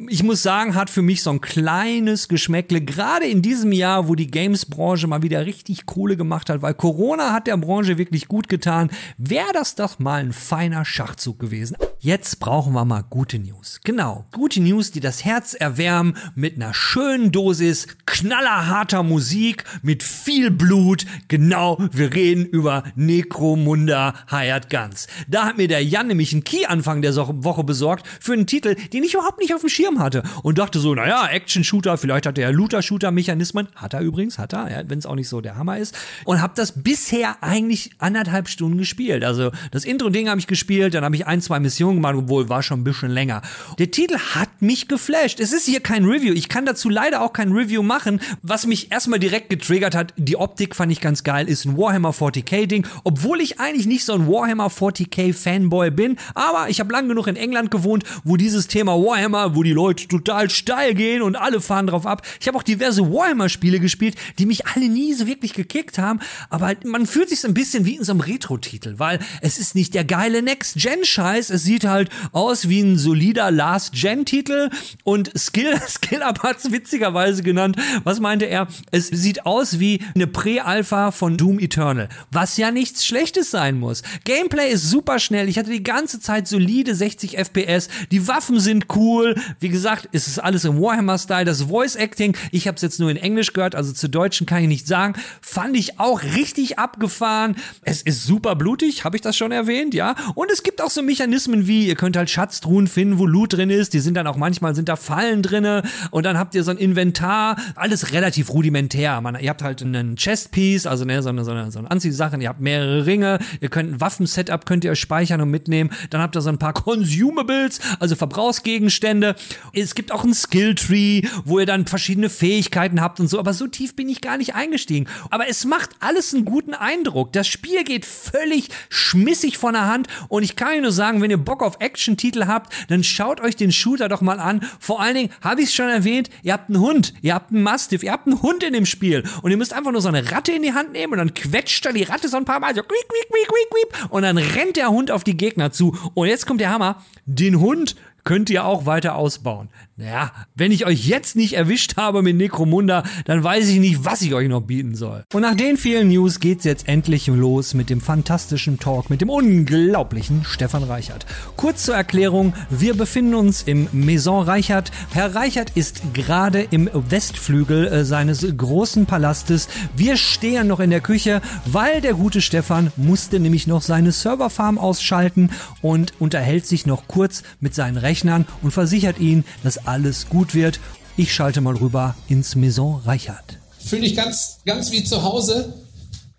Ich 0.08 0.23
muss 0.23 0.43
sagen, 0.43 0.75
hat 0.75 0.91
für 0.91 1.02
mich 1.02 1.23
so 1.23 1.31
ein 1.31 1.41
kleines 1.41 2.29
Geschmäckle, 2.29 2.81
gerade 2.81 3.26
in 3.26 3.43
diesem 3.43 3.73
Jahr, 3.73 4.08
wo 4.08 4.14
die 4.14 4.31
Games-Branche 4.31 5.06
mal 5.06 5.23
wieder 5.23 5.47
richtig 5.47 5.87
Kohle 5.87 6.17
gemacht 6.17 6.50
hat, 6.50 6.62
weil 6.62 6.75
Corona 6.75 7.32
hat 7.32 7.47
der 7.47 7.56
Branche 7.56 7.99
wirklich 7.99 8.29
gut 8.29 8.49
getan, 8.49 8.91
wäre 9.19 9.52
das 9.52 9.75
doch 9.75 9.99
mal 9.99 10.20
ein 10.20 10.32
feiner 10.32 10.85
Schachzug 10.85 11.38
gewesen. 11.38 11.76
Jetzt 12.02 12.41
brauchen 12.41 12.73
wir 12.73 12.87
mal 12.87 13.05
gute 13.08 13.38
News. 13.38 13.81
Genau, 13.85 14.25
gute 14.32 14.62
News, 14.62 14.91
die 14.91 15.00
das 15.00 15.25
Herz 15.25 15.52
erwärmen 15.52 16.17
mit 16.35 16.56
einer 16.56 16.73
schönen 16.73 17.31
Dosis 17.31 17.88
knallerharter 18.06 19.02
Musik, 19.02 19.64
mit 19.82 20.02
viel 20.02 20.50
Blut. 20.50 21.05
Genau, 21.29 21.76
wir 21.93 22.14
reden 22.14 22.47
über 22.47 22.85
Necromunda 22.94 24.14
Hired 24.31 24.70
Guns. 24.70 25.08
Da 25.29 25.39
hat 25.44 25.56
mir 25.56 25.69
der 25.69 25.84
Jan 25.84 26.06
nämlich 26.06 26.32
einen 26.32 26.44
Key 26.44 26.66
Anfang 26.66 27.02
der 27.02 27.14
Woche 27.16 27.64
besorgt 27.64 28.06
für 28.20 28.32
einen 28.32 28.46
Titel, 28.46 28.75
den 28.92 29.04
ich 29.04 29.14
überhaupt 29.14 29.40
nicht 29.40 29.54
auf 29.54 29.60
dem 29.60 29.70
Schirm 29.70 29.98
hatte 29.98 30.22
und 30.42 30.58
dachte 30.58 30.78
so, 30.78 30.94
naja, 30.94 31.26
Action-Shooter, 31.26 31.98
vielleicht 31.98 32.26
hat 32.26 32.38
er 32.38 32.52
Looter-Shooter-Mechanismen, 32.52 33.69
hat 33.75 33.94
er 33.94 34.00
übrigens, 34.00 34.38
hat 34.38 34.52
er, 34.52 34.70
ja, 34.70 34.82
wenn 34.88 34.98
es 34.98 35.06
auch 35.06 35.14
nicht 35.14 35.28
so 35.28 35.40
der 35.40 35.56
Hammer 35.56 35.78
ist 35.78 35.96
und 36.25 36.40
habe 36.40 36.52
das 36.56 36.82
bisher 36.82 37.42
eigentlich 37.42 37.90
anderthalb 37.98 38.48
Stunden 38.48 38.78
gespielt. 38.78 39.25
Also 39.25 39.50
das 39.70 39.84
Intro-Ding 39.84 40.28
habe 40.28 40.40
ich 40.40 40.46
gespielt, 40.46 40.94
dann 40.94 41.04
habe 41.04 41.16
ich 41.16 41.26
ein, 41.26 41.40
zwei 41.40 41.60
Missionen 41.60 41.96
gemacht, 41.96 42.14
obwohl 42.16 42.48
war 42.48 42.62
schon 42.62 42.81
ein 42.81 42.84
bisschen 42.84 43.10
länger. 43.10 43.42
Der 43.78 43.90
Titel 43.90 44.19
hat 44.19 44.60
mich 44.60 44.88
geflasht. 44.88 45.40
Es 45.40 45.52
ist 45.52 45.66
hier 45.66 45.81
kein 45.81 46.04
Review. 46.04 46.34
Ich 46.34 46.48
kann 46.48 46.66
dazu 46.66 46.88
leider 46.88 47.22
auch 47.22 47.32
kein 47.32 47.52
Review 47.52 47.82
machen. 47.82 48.20
Was 48.42 48.66
mich 48.66 48.92
erstmal 48.92 49.19
direkt 49.19 49.50
getriggert 49.50 49.94
hat, 49.94 50.14
die 50.16 50.37
Optik 50.37 50.76
fand 50.76 50.92
ich 50.92 51.00
ganz 51.00 51.25
geil, 51.25 51.48
ist 51.48 51.64
ein 51.64 51.76
Warhammer 51.76 52.10
40k 52.10 52.66
Ding, 52.66 52.87
obwohl 53.04 53.40
ich 53.40 53.60
eigentlich 53.60 53.87
nicht 53.87 54.04
so 54.04 54.12
ein 54.14 54.26
Warhammer 54.26 54.69
40k 54.69 55.29
Fanboy 55.32 55.90
bin, 55.90 56.16
aber 56.34 56.68
ich 56.68 56.80
habe 56.80 56.92
lang 56.92 57.08
genug 57.08 57.26
in 57.26 57.36
England 57.36 57.70
gewohnt, 57.70 58.04
wo 58.24 58.36
dieses 58.36 58.66
Thema 58.66 58.92
Warhammer, 58.92 59.56
wo 59.56 59.62
die 59.62 59.72
Leute 59.72 60.08
total 60.08 60.50
steil 60.50 60.94
gehen 60.94 61.22
und 61.22 61.36
alle 61.36 61.60
fahren 61.60 61.86
drauf 61.86 62.06
ab. 62.06 62.26
Ich 62.40 62.48
habe 62.48 62.58
auch 62.58 62.62
diverse 62.62 63.12
Warhammer-Spiele 63.12 63.80
gespielt, 63.80 64.16
die 64.38 64.46
mich 64.46 64.66
alle 64.66 64.88
nie 64.88 65.14
so 65.14 65.26
wirklich 65.26 65.54
gekickt 65.54 65.98
haben, 65.98 66.20
aber 66.48 66.74
man 66.84 67.06
fühlt 67.06 67.28
sich 67.28 67.40
so 67.40 67.48
ein 67.48 67.54
bisschen 67.54 67.84
wie 67.84 67.96
in 67.96 68.04
so 68.04 68.12
einem 68.12 68.20
Retro-Titel, 68.20 68.94
weil 68.98 69.18
es 69.40 69.58
ist 69.58 69.74
nicht 69.74 69.94
der 69.94 70.04
geile 70.04 70.42
Next-Gen-Scheiß, 70.42 71.50
es 71.50 71.62
sieht 71.62 71.84
halt 71.84 72.10
aus 72.32 72.68
wie 72.68 72.80
ein 72.80 72.98
solider 72.98 73.50
Last-Gen-Titel 73.50 74.70
und 75.04 75.30
Skill, 75.38 75.80
Skill 75.88 76.22
Up 76.22 76.42
hat's 76.42 76.70
witzigerweise 76.70 77.42
genannt. 77.42 77.76
Was 78.04 78.20
meinte 78.20 78.46
er? 78.46 78.68
Es 78.90 79.08
sieht 79.08 79.46
aus 79.46 79.78
wie 79.78 80.00
eine 80.14 80.26
Prä-Alpha 80.26 81.10
von 81.10 81.36
Doom 81.36 81.58
Eternal, 81.58 82.08
was 82.30 82.56
ja 82.56 82.70
nichts 82.70 83.06
Schlechtes 83.06 83.50
sein 83.50 83.78
muss. 83.78 84.02
Gameplay 84.25 84.70
ist 84.70 84.90
super 84.90 85.18
schnell, 85.20 85.48
ich 85.48 85.58
hatte 85.58 85.70
die 85.70 85.82
ganze 85.82 86.20
Zeit 86.20 86.48
solide 86.48 86.94
60 86.94 87.38
FPS, 87.38 87.88
die 88.10 88.26
Waffen 88.26 88.60
sind 88.60 88.86
cool, 88.94 89.36
wie 89.60 89.68
gesagt, 89.68 90.08
es 90.12 90.26
ist 90.26 90.38
alles 90.38 90.64
im 90.64 90.80
Warhammer-Style, 90.80 91.44
das 91.44 91.62
Voice-Acting, 91.62 92.36
ich 92.50 92.66
habe 92.66 92.76
es 92.76 92.82
jetzt 92.82 93.00
nur 93.00 93.10
in 93.10 93.16
Englisch 93.16 93.52
gehört, 93.52 93.74
also 93.74 93.92
zu 93.92 94.08
Deutschen 94.08 94.46
kann 94.46 94.62
ich 94.62 94.68
nicht 94.68 94.86
sagen, 94.86 95.14
fand 95.40 95.76
ich 95.76 95.98
auch 95.98 96.22
richtig 96.22 96.78
abgefahren. 96.78 97.56
Es 97.82 98.02
ist 98.02 98.24
super 98.24 98.56
blutig, 98.56 99.04
habe 99.04 99.16
ich 99.16 99.22
das 99.22 99.36
schon 99.36 99.52
erwähnt, 99.52 99.94
ja. 99.94 100.14
Und 100.34 100.50
es 100.50 100.62
gibt 100.62 100.82
auch 100.82 100.90
so 100.90 101.02
Mechanismen 101.02 101.66
wie, 101.66 101.86
ihr 101.86 101.94
könnt 101.94 102.16
halt 102.16 102.30
Schatztruhen 102.30 102.88
finden, 102.88 103.18
wo 103.18 103.26
Loot 103.26 103.52
drin 103.54 103.70
ist, 103.70 103.92
die 103.94 104.00
sind 104.00 104.14
dann 104.14 104.26
auch 104.26 104.36
manchmal, 104.36 104.74
sind 104.74 104.88
da 104.88 104.96
Fallen 104.96 105.42
drinne. 105.42 105.82
Und 106.10 106.24
dann 106.24 106.38
habt 106.38 106.54
ihr 106.54 106.64
so 106.64 106.70
ein 106.70 106.78
Inventar, 106.78 107.56
alles 107.74 108.12
relativ 108.12 108.50
rudimentär. 108.50 109.20
Man, 109.20 109.38
ihr 109.40 109.50
habt 109.50 109.62
halt 109.62 109.82
einen 109.82 110.16
Chestpiece, 110.16 110.86
also 110.86 111.04
ne, 111.04 111.22
so 111.22 111.28
eine, 111.28 111.44
so 111.44 111.50
eine, 111.50 111.70
so 111.70 111.78
eine 111.78 111.90
Anziehsachen, 111.90 112.40
ihr 112.40 112.48
habt 112.48 112.60
mehrere 112.60 113.06
Ringe, 113.06 113.38
ihr 113.60 113.68
könnt 113.68 113.92
ein 113.92 114.00
Waffensetup 114.00 114.66
könnt 114.66 114.84
ihr 114.84 114.90
euch 114.90 115.00
speichern 115.11 115.40
und 115.40 115.50
mitnehmen, 115.50 115.90
dann 116.11 116.21
habt 116.21 116.37
ihr 116.37 116.40
so 116.40 116.50
ein 116.50 116.59
paar 116.59 116.73
Consumables, 116.73 117.81
also 117.99 118.14
Verbrauchsgegenstände. 118.14 119.35
Es 119.73 119.97
gibt 119.97 120.12
auch 120.12 120.23
ein 120.23 120.35
Skilltree, 120.35 121.23
wo 121.45 121.59
ihr 121.59 121.67
dann 121.67 121.87
verschiedene 121.87 122.31
Fähigkeiten 122.31 123.00
habt 123.00 123.19
und 123.19 123.26
so, 123.26 123.40
aber 123.40 123.52
so 123.52 123.67
tief 123.67 123.97
bin 123.97 124.09
ich 124.09 124.21
gar 124.21 124.38
nicht 124.38 124.55
eingestiegen. 124.55 125.09
Aber 125.31 125.49
es 125.49 125.64
macht 125.64 125.90
alles 125.99 126.33
einen 126.33 126.45
guten 126.45 126.75
Eindruck. 126.75 127.33
Das 127.33 127.49
Spiel 127.49 127.83
geht 127.83 128.07
völlig 128.07 128.69
schmissig 128.88 129.59
von 129.59 129.73
der 129.73 129.88
Hand 129.88 130.07
und 130.29 130.45
ich 130.45 130.55
kann 130.55 130.75
euch 130.75 130.81
nur 130.81 130.93
sagen, 130.93 131.21
wenn 131.21 131.31
ihr 131.33 131.38
Bock 131.38 131.64
auf 131.64 131.81
Action-Titel 131.81 132.47
habt, 132.47 132.73
dann 132.88 133.02
schaut 133.02 133.40
euch 133.40 133.57
den 133.57 133.73
Shooter 133.73 134.09
doch 134.09 134.21
mal 134.21 134.38
an. 134.38 134.61
Vor 134.79 135.00
allen 135.00 135.17
Dingen, 135.17 135.31
habe 135.40 135.62
ich 135.62 135.71
es 135.71 135.75
schon 135.75 135.88
erwähnt, 135.88 136.31
ihr 136.45 136.52
habt 136.52 136.69
einen 136.69 136.79
Hund, 136.79 137.14
ihr 137.21 137.35
habt 137.35 137.50
einen 137.50 137.64
Mastiff, 137.64 138.05
ihr 138.05 138.12
habt 138.12 138.29
einen 138.29 138.43
Hund 138.43 138.62
in 138.62 138.75
dem 138.75 138.87
Spiel 138.87 139.25
und 139.43 139.50
ihr 139.50 139.57
müsst 139.57 139.73
einfach 139.73 139.90
nur 139.90 140.02
so 140.02 140.09
eine 140.09 140.31
Ratte 140.31 140.52
in 140.52 140.62
die 140.62 140.73
Hand 140.73 140.93
nehmen 140.93 141.14
und 141.14 141.19
dann 141.19 141.35
quetscht 141.35 141.85
da 141.85 141.90
die 141.90 142.05
Ratte 142.05 142.29
so 142.29 142.37
ein 142.37 142.45
paar 142.45 142.61
Mal 142.61 142.76
so 142.76 142.83
quiek, 142.83 143.09
quiek, 143.09 143.29
quiek, 143.29 143.49
quiek, 143.49 143.71
quiek, 143.71 144.12
und 144.12 144.23
dann 144.23 144.38
rennt 144.38 144.76
der 144.76 144.90
Hund 144.90 145.00
auf 145.09 145.25
die 145.25 145.37
Gegner 145.37 145.73
zu. 145.73 145.97
Und 146.14 146.26
jetzt 146.26 146.47
kommt 146.47 146.61
der 146.61 146.71
Hammer, 146.71 147.02
den 147.26 147.61
Hund 147.61 147.95
könnt 148.24 148.50
ihr 148.50 148.64
auch 148.64 148.86
weiter 148.86 149.16
ausbauen. 149.16 149.68
Naja, 150.00 150.32
wenn 150.54 150.72
ich 150.72 150.86
euch 150.86 151.06
jetzt 151.06 151.36
nicht 151.36 151.52
erwischt 151.52 151.98
habe 151.98 152.22
mit 152.22 152.34
Necromunda, 152.34 153.02
dann 153.26 153.44
weiß 153.44 153.68
ich 153.68 153.80
nicht, 153.80 154.02
was 154.02 154.22
ich 154.22 154.32
euch 154.32 154.48
noch 154.48 154.62
bieten 154.62 154.94
soll. 154.94 155.24
Und 155.34 155.42
nach 155.42 155.54
den 155.54 155.76
vielen 155.76 156.08
News 156.08 156.40
geht's 156.40 156.64
jetzt 156.64 156.88
endlich 156.88 157.26
los 157.26 157.74
mit 157.74 157.90
dem 157.90 158.00
fantastischen 158.00 158.78
Talk 158.78 159.10
mit 159.10 159.20
dem 159.20 159.28
unglaublichen 159.28 160.44
Stefan 160.44 160.84
Reichert. 160.84 161.26
Kurz 161.56 161.84
zur 161.84 161.96
Erklärung, 161.96 162.54
wir 162.70 162.94
befinden 162.94 163.34
uns 163.34 163.62
im 163.62 163.88
Maison 163.92 164.42
Reichert. 164.42 164.90
Herr 165.10 165.34
Reichert 165.34 165.72
ist 165.74 166.14
gerade 166.14 166.62
im 166.62 166.88
Westflügel 166.94 167.86
äh, 167.88 168.04
seines 168.06 168.46
großen 168.56 169.04
Palastes. 169.04 169.68
Wir 169.94 170.16
stehen 170.16 170.68
noch 170.68 170.80
in 170.80 170.88
der 170.88 171.02
Küche, 171.02 171.42
weil 171.66 172.00
der 172.00 172.14
gute 172.14 172.40
Stefan 172.40 172.90
musste 172.96 173.38
nämlich 173.38 173.66
noch 173.66 173.82
seine 173.82 174.12
Serverfarm 174.12 174.78
ausschalten 174.78 175.50
und 175.82 176.14
unterhält 176.20 176.66
sich 176.66 176.86
noch 176.86 177.06
kurz 177.06 177.42
mit 177.60 177.74
seinen 177.74 177.98
Rechnern 178.11 178.45
und 178.62 178.73
versichert 178.73 179.21
ihn, 179.21 179.45
dass 179.62 179.87
alles 179.87 180.29
gut 180.29 180.52
wird. 180.52 180.81
Ich 181.17 181.33
schalte 181.33 181.61
mal 181.61 181.76
rüber 181.76 182.17
ins 182.26 182.57
Maison 182.57 183.00
Reichert. 183.02 183.59
Fühle 183.79 184.05
ich 184.05 184.17
ganz, 184.17 184.59
ganz 184.67 184.90
wie 184.90 185.05
zu 185.05 185.23
Hause. 185.23 185.75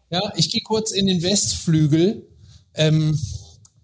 Ja, 0.10 0.34
ich 0.36 0.52
gehe 0.52 0.62
kurz 0.64 0.92
in 0.92 1.08
den 1.08 1.24
Westflügel. 1.24 2.28
Ähm, 2.74 3.18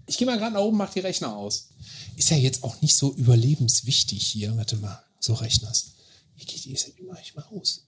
ich 0.06 0.17
gehe 0.17 0.27
mal 0.27 0.38
gerade 0.38 0.56
nach 0.56 0.62
oben, 0.62 0.75
mach 0.75 0.91
die 0.91 1.00
Rechner 1.00 1.34
aus. 1.34 1.70
Ist 2.17 2.29
ja 2.29 2.36
jetzt 2.36 2.62
auch 2.65 2.82
nicht 2.82 2.98
so 2.98 3.15
überlebenswichtig 3.15 4.27
hier. 4.27 4.58
Warte 4.58 4.75
mal, 4.75 5.01
so 5.22 5.34
rechners. 5.36 5.94
Wie 6.36 6.44
geht 6.44 6.65
die 6.65 6.72
jetzt 6.72 6.91
mach 7.08 7.22
ich 7.22 7.36
mal 7.36 7.46
aus? 7.56 7.86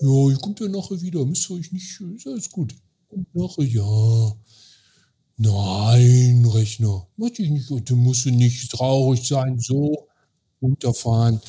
Ja, 0.00 0.30
ihr 0.30 0.38
kommt 0.38 0.58
ja 0.58 0.66
nachher 0.66 1.00
wieder. 1.00 1.24
Müsst 1.24 1.48
ihr 1.48 1.54
euch 1.54 1.70
nicht, 1.70 2.00
ist 2.00 2.26
alles 2.26 2.50
gut. 2.50 2.74
Kommt 3.08 3.32
nachher, 3.32 3.64
ja. 3.64 4.36
Nein, 5.38 6.46
Rechner. 6.46 7.06
Mach 7.16 7.30
dich 7.30 7.50
nicht, 7.50 7.68
du 7.68 7.96
musst 7.96 8.26
nicht 8.26 8.70
traurig 8.70 9.26
sein. 9.26 9.58
So, 9.58 10.08
runterfahren. 10.62 11.40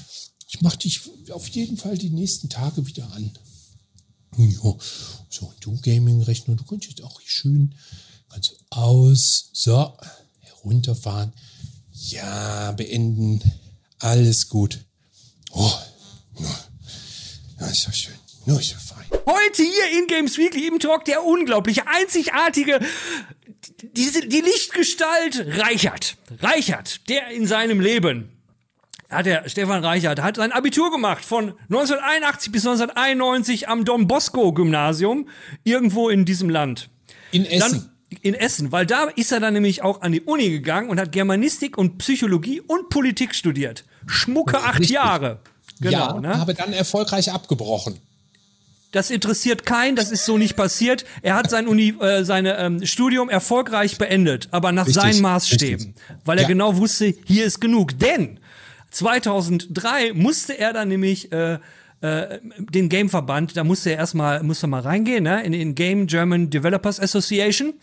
Ich 0.49 0.61
mache 0.61 0.77
dich 0.77 1.01
auf 1.31 1.47
jeden 1.49 1.77
Fall 1.77 1.97
die 1.97 2.09
nächsten 2.09 2.49
Tage 2.49 2.85
wieder 2.85 3.09
an. 3.13 3.31
Ja, 4.37 4.75
so, 5.29 5.53
du 5.61 5.79
Gaming-Rechner, 5.81 6.55
du 6.55 6.63
kannst 6.65 6.87
jetzt 6.89 7.03
auch 7.03 7.19
schön, 7.21 7.73
du 8.29 8.49
aus, 8.69 9.49
so, 9.53 9.93
herunterfahren. 10.39 11.33
Ja, 11.91 12.71
beenden. 12.73 13.41
Alles 13.99 14.47
gut. 14.47 14.85
Oh, 15.51 15.71
ja, 17.59 17.67
ist 17.67 17.87
doch 17.87 17.93
schön. 17.93 18.13
Nur 18.45 18.59
ist 18.59 18.73
doch 18.73 18.79
fein. 18.79 19.05
Heute 19.25 19.63
hier 19.63 19.99
in 19.99 20.07
Games 20.07 20.37
Weekly 20.37 20.67
im 20.67 20.79
Talk 20.79 21.05
der 21.05 21.25
unglaubliche, 21.25 21.87
einzigartige, 21.87 22.79
diese, 23.81 24.27
die 24.27 24.41
Lichtgestalt 24.41 25.45
Reichert. 25.59 26.17
Reichert, 26.41 27.09
der 27.09 27.29
in 27.29 27.47
seinem 27.47 27.79
Leben 27.79 28.37
hat 29.09 29.25
der 29.25 29.47
Stefan 29.47 29.83
Reichert 29.83 30.21
hat 30.21 30.35
sein 30.35 30.51
Abitur 30.51 30.91
gemacht 30.91 31.23
von 31.23 31.53
1981 31.69 32.51
bis 32.51 32.65
1991 32.67 33.69
am 33.69 33.85
Don 33.85 34.07
Bosco 34.07 34.51
Gymnasium 34.51 35.29
irgendwo 35.63 36.09
in 36.09 36.25
diesem 36.25 36.49
Land. 36.49 36.89
In 37.31 37.45
Essen. 37.45 37.59
Dann, 37.59 38.19
in 38.21 38.33
Essen, 38.33 38.71
weil 38.71 38.85
da 38.85 39.05
ist 39.15 39.31
er 39.31 39.39
dann 39.39 39.53
nämlich 39.53 39.81
auch 39.81 40.01
an 40.01 40.11
die 40.11 40.21
Uni 40.21 40.49
gegangen 40.49 40.89
und 40.89 40.99
hat 40.99 41.11
Germanistik 41.11 41.77
und 41.77 41.97
Psychologie 41.97 42.61
und 42.61 42.89
Politik 42.89 43.35
studiert. 43.35 43.85
Schmucke 44.07 44.59
acht 44.59 44.79
Richtig. 44.79 44.95
Jahre. 44.95 45.39
Genau, 45.79 46.15
ja, 46.15 46.19
ne? 46.19 46.39
habe 46.39 46.53
dann 46.53 46.73
erfolgreich 46.73 47.31
abgebrochen. 47.31 47.99
Das 48.91 49.09
interessiert 49.11 49.65
keinen, 49.65 49.95
das 49.95 50.11
ist 50.11 50.25
so 50.25 50.37
nicht 50.37 50.55
passiert. 50.55 51.03
Er 51.21 51.35
hat 51.35 51.49
sein 51.49 51.67
Uni, 51.67 51.93
äh, 51.99 52.23
seine 52.23 52.57
ähm, 52.57 52.85
Studium 52.85 53.29
erfolgreich 53.29 53.97
beendet, 53.97 54.47
aber 54.51 54.71
nach 54.71 54.87
Richtig, 54.87 55.01
seinen 55.03 55.21
Maßstäben, 55.21 55.87
richtig. 55.87 56.03
weil 56.25 56.37
er 56.37 56.43
Ja. 56.43 56.47
genau 56.47 56.77
wusste, 56.77 57.13
hier 57.25 57.45
ist 57.45 57.59
genug. 57.59 57.99
Denn 57.99 58.39
2003 58.91 60.13
musste 60.13 60.57
er 60.57 60.73
dann 60.73 60.87
nämlich 60.87 61.31
äh, 61.31 61.59
äh, 62.01 62.39
den 62.69 62.89
Gameverband, 62.89 63.57
da 63.57 63.63
musste 63.63 63.89
er 63.91 63.97
erstmal 63.97 64.43
musste 64.43 64.67
mal 64.67 64.81
reingehen, 64.81 65.23
ne, 65.23 65.43
in 65.43 65.51
den 65.51 65.75
Game 65.75 66.07
German 66.07 66.49
Developers 66.49 66.99
Association. 66.99 67.73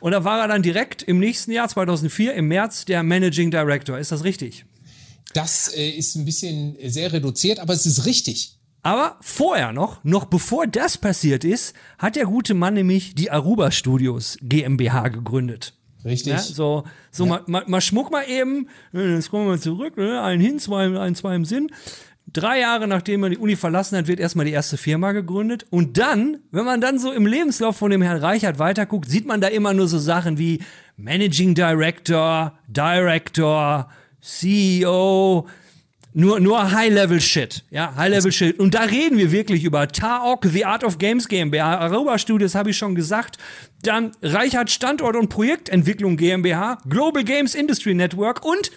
Und 0.00 0.12
da 0.12 0.24
war 0.24 0.40
er 0.40 0.48
dann 0.48 0.62
direkt 0.62 1.02
im 1.02 1.18
nächsten 1.18 1.52
Jahr 1.52 1.68
2004 1.68 2.34
im 2.34 2.48
März 2.48 2.84
der 2.84 3.02
Managing 3.02 3.50
Director. 3.50 3.98
Ist 3.98 4.12
das 4.12 4.24
richtig? 4.24 4.64
Das 5.32 5.68
äh, 5.74 5.88
ist 5.90 6.14
ein 6.16 6.24
bisschen 6.24 6.76
sehr 6.84 7.12
reduziert, 7.12 7.58
aber 7.60 7.72
es 7.74 7.86
ist 7.86 8.06
richtig. 8.06 8.55
Aber 8.86 9.16
vorher 9.20 9.72
noch, 9.72 10.04
noch 10.04 10.26
bevor 10.26 10.68
das 10.68 10.96
passiert 10.96 11.42
ist, 11.42 11.74
hat 11.98 12.14
der 12.14 12.24
gute 12.26 12.54
Mann 12.54 12.74
nämlich 12.74 13.16
die 13.16 13.32
Aruba 13.32 13.72
Studios 13.72 14.38
GmbH 14.42 15.08
gegründet. 15.08 15.74
Richtig. 16.04 16.34
Ja, 16.34 16.38
so, 16.38 16.84
so 17.10 17.26
mal, 17.26 17.42
mal, 17.48 17.64
mal 17.66 17.80
schmuck 17.80 18.12
mal 18.12 18.22
eben, 18.28 18.68
jetzt 18.92 19.32
kommen 19.32 19.48
wir 19.48 19.60
zurück, 19.60 19.96
ne? 19.96 20.22
ein 20.22 20.38
hin, 20.38 20.60
zwei, 20.60 20.96
ein, 21.00 21.16
zwei 21.16 21.34
im 21.34 21.44
Sinn. 21.44 21.72
Drei 22.32 22.60
Jahre 22.60 22.86
nachdem 22.86 23.24
er 23.24 23.30
die 23.30 23.38
Uni 23.38 23.56
verlassen 23.56 23.98
hat, 23.98 24.06
wird 24.06 24.20
erstmal 24.20 24.46
die 24.46 24.52
erste 24.52 24.76
Firma 24.76 25.10
gegründet. 25.10 25.66
Und 25.70 25.98
dann, 25.98 26.38
wenn 26.52 26.64
man 26.64 26.80
dann 26.80 27.00
so 27.00 27.10
im 27.10 27.26
Lebenslauf 27.26 27.76
von 27.76 27.90
dem 27.90 28.02
Herrn 28.02 28.18
Reichert 28.18 28.60
weiterguckt, 28.60 29.10
sieht 29.10 29.26
man 29.26 29.40
da 29.40 29.48
immer 29.48 29.74
nur 29.74 29.88
so 29.88 29.98
Sachen 29.98 30.38
wie 30.38 30.62
Managing 30.96 31.56
Director, 31.56 32.56
Director, 32.68 33.90
CEO, 34.20 35.48
nur, 36.16 36.40
nur 36.40 36.72
High-Level-Shit. 36.72 37.64
Ja, 37.70 37.94
High-Level-Shit. 37.94 38.58
Und 38.58 38.72
da 38.72 38.84
reden 38.84 39.18
wir 39.18 39.32
wirklich 39.32 39.64
über 39.64 39.86
TAOC, 39.86 40.46
The 40.46 40.64
Art 40.64 40.82
of 40.82 40.96
Games 40.96 41.28
GmbH, 41.28 41.78
Aruba 41.78 42.18
Studios, 42.18 42.54
habe 42.54 42.70
ich 42.70 42.78
schon 42.78 42.94
gesagt. 42.94 43.36
Dann 43.82 44.12
Reichert 44.22 44.70
Standort 44.70 45.14
und 45.14 45.28
Projektentwicklung 45.28 46.16
GmbH, 46.16 46.78
Global 46.88 47.22
Games 47.22 47.54
Industry 47.54 47.92
Network 47.92 48.46
und 48.46 48.70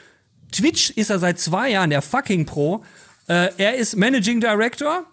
Twitch 0.51 0.89
ist 0.91 1.12
er 1.12 1.19
seit 1.19 1.39
zwei 1.39 1.69
Jahren 1.69 1.91
der 1.91 2.01
fucking 2.01 2.46
Pro. 2.46 2.84
Äh, 3.29 3.51
er 3.58 3.75
ist 3.75 3.96
Managing 3.96 4.41
Director 4.41 5.05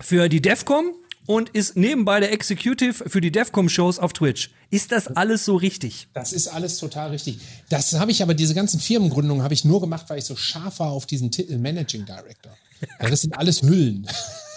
für 0.00 0.28
die 0.28 0.40
DEFCOM 0.40 0.94
und 1.26 1.50
ist 1.50 1.76
nebenbei 1.76 2.20
der 2.20 2.32
Executive 2.32 3.08
für 3.08 3.20
die 3.20 3.30
DEFCOM-Shows 3.30 3.98
auf 3.98 4.12
Twitch. 4.12 4.50
Ist 4.70 4.92
das 4.92 5.08
alles 5.08 5.44
so 5.44 5.56
richtig? 5.56 6.08
Das 6.14 6.32
ist 6.32 6.48
alles 6.48 6.78
total 6.78 7.10
richtig. 7.10 7.38
Das 7.68 7.92
habe 7.94 8.10
ich 8.10 8.22
aber, 8.22 8.34
diese 8.34 8.54
ganzen 8.54 8.80
Firmengründungen 8.80 9.42
habe 9.42 9.54
ich 9.54 9.64
nur 9.64 9.80
gemacht, 9.80 10.06
weil 10.08 10.18
ich 10.18 10.24
so 10.24 10.36
scharf 10.36 10.80
war 10.80 10.90
auf 10.90 11.06
diesen 11.06 11.30
Titel 11.30 11.58
Managing 11.58 12.04
Director. 12.06 12.52
Ja, 13.00 13.08
das 13.10 13.20
sind 13.20 13.38
alles 13.38 13.62
Hüllen. 13.62 14.06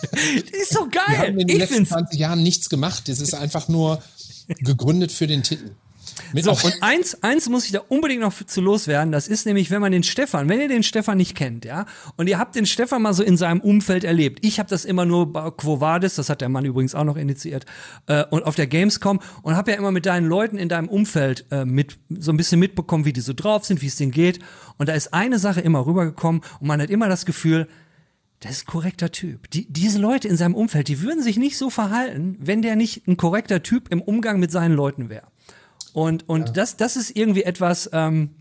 Ist 0.52 0.76
doch 0.76 0.86
Wir 0.86 0.92
geil. 0.92 1.18
haben 1.18 1.40
in 1.40 1.48
den 1.48 1.50
Ich 1.50 1.58
letzten 1.58 1.76
find's 1.76 1.92
20 1.92 2.20
Jahren 2.20 2.42
nichts 2.44 2.70
gemacht. 2.70 3.08
Das 3.08 3.20
ist 3.20 3.34
einfach 3.34 3.68
nur 3.68 4.02
gegründet 4.60 5.12
für 5.12 5.28
den 5.28 5.44
Titel. 5.44 5.72
Mit 6.34 6.44
So, 6.44 6.52
und 6.52 6.76
eins, 6.82 7.22
eins 7.24 7.50
muss 7.50 7.66
ich 7.66 7.72
da 7.72 7.82
unbedingt 7.88 8.22
noch 8.22 8.34
zu 8.46 8.62
loswerden. 8.62 9.12
Das 9.12 9.28
ist 9.28 9.46
nämlich, 9.46 9.72
wenn 9.72 9.82
man 9.82 9.92
den 9.92 10.04
Stefan, 10.04 10.50
wenn 10.50 10.60
ihr 10.60 10.68
den 10.68 10.84
Stefan 10.84 11.18
nicht 11.18 11.36
kennt, 11.36 11.66
ja, 11.66 11.86
und 12.18 12.28
ihr 12.28 12.38
habt 12.38 12.56
den 12.56 12.66
Stefan 12.66 13.02
mal 13.02 13.14
so 13.14 13.24
in 13.24 13.38
seinem 13.38 13.62
Umfeld 13.62 14.04
erlebt. 14.04 14.40
Ich 14.46 14.60
habe 14.60 14.70
das 14.70 14.86
immer 14.86 15.06
nur 15.06 15.32
bei 15.32 15.50
Quo 15.52 15.82
Vadis, 15.82 16.16
das 16.16 16.30
hat 16.30 16.42
der 16.42 16.50
Mann 16.50 16.66
übrigens 16.66 16.96
auch 16.96 17.04
noch 17.04 17.18
initiiert, 17.18 17.66
äh, 18.08 18.24
und 18.30 18.44
auf 18.44 18.56
der 18.56 18.68
Gamescom 18.68 19.20
und 19.42 19.56
habe 19.56 19.72
ja 19.72 19.78
immer 19.78 19.92
mit 19.92 20.06
deinen 20.06 20.28
Leuten 20.28 20.58
in 20.58 20.70
deinem 20.70 20.88
Umfeld 20.88 21.46
äh, 21.52 21.66
mit 21.66 21.98
so 22.10 22.32
ein 22.32 22.38
bisschen 22.38 22.60
mitbekommen, 22.60 23.06
wie 23.06 23.14
die 23.14 23.22
so 23.22 23.34
drauf 23.34 23.66
sind, 23.66 23.82
wie 23.82 23.88
es 23.88 23.96
denen 23.96 24.12
geht. 24.12 24.40
Und 24.78 24.90
da 24.90 24.94
ist 24.94 25.14
eine 25.14 25.40
Sache 25.40 25.62
immer 25.62 25.86
rübergekommen 25.86 26.42
und 26.60 26.68
man 26.68 26.82
hat 26.82 26.90
immer 26.90 27.10
das 27.10 27.26
Gefühl, 27.26 27.68
das 28.42 28.52
ist 28.52 28.64
ein 28.64 28.72
korrekter 28.72 29.12
Typ. 29.12 29.50
Die, 29.52 29.66
diese 29.72 30.00
Leute 30.00 30.28
in 30.28 30.38
seinem 30.38 30.56
Umfeld, 30.56 30.88
die 30.88 31.02
würden 31.02 31.24
sich 31.24 31.38
nicht 31.38 31.58
so 31.58 31.70
verhalten, 31.70 32.38
wenn 32.40 32.62
der 32.62 32.76
nicht 32.76 33.08
ein 33.08 33.18
korrekter 33.18 33.64
Typ 33.64 33.92
im 33.92 34.02
Umgang 34.02 34.40
mit 34.40 34.52
seinen 34.52 34.76
Leuten 34.76 35.10
wäre. 35.10 35.28
Und, 35.96 36.28
und 36.28 36.58
das, 36.58 36.76
das 36.76 36.98
ist 36.98 37.16
irgendwie 37.16 37.44
etwas, 37.44 37.90
ähm, 37.94 38.36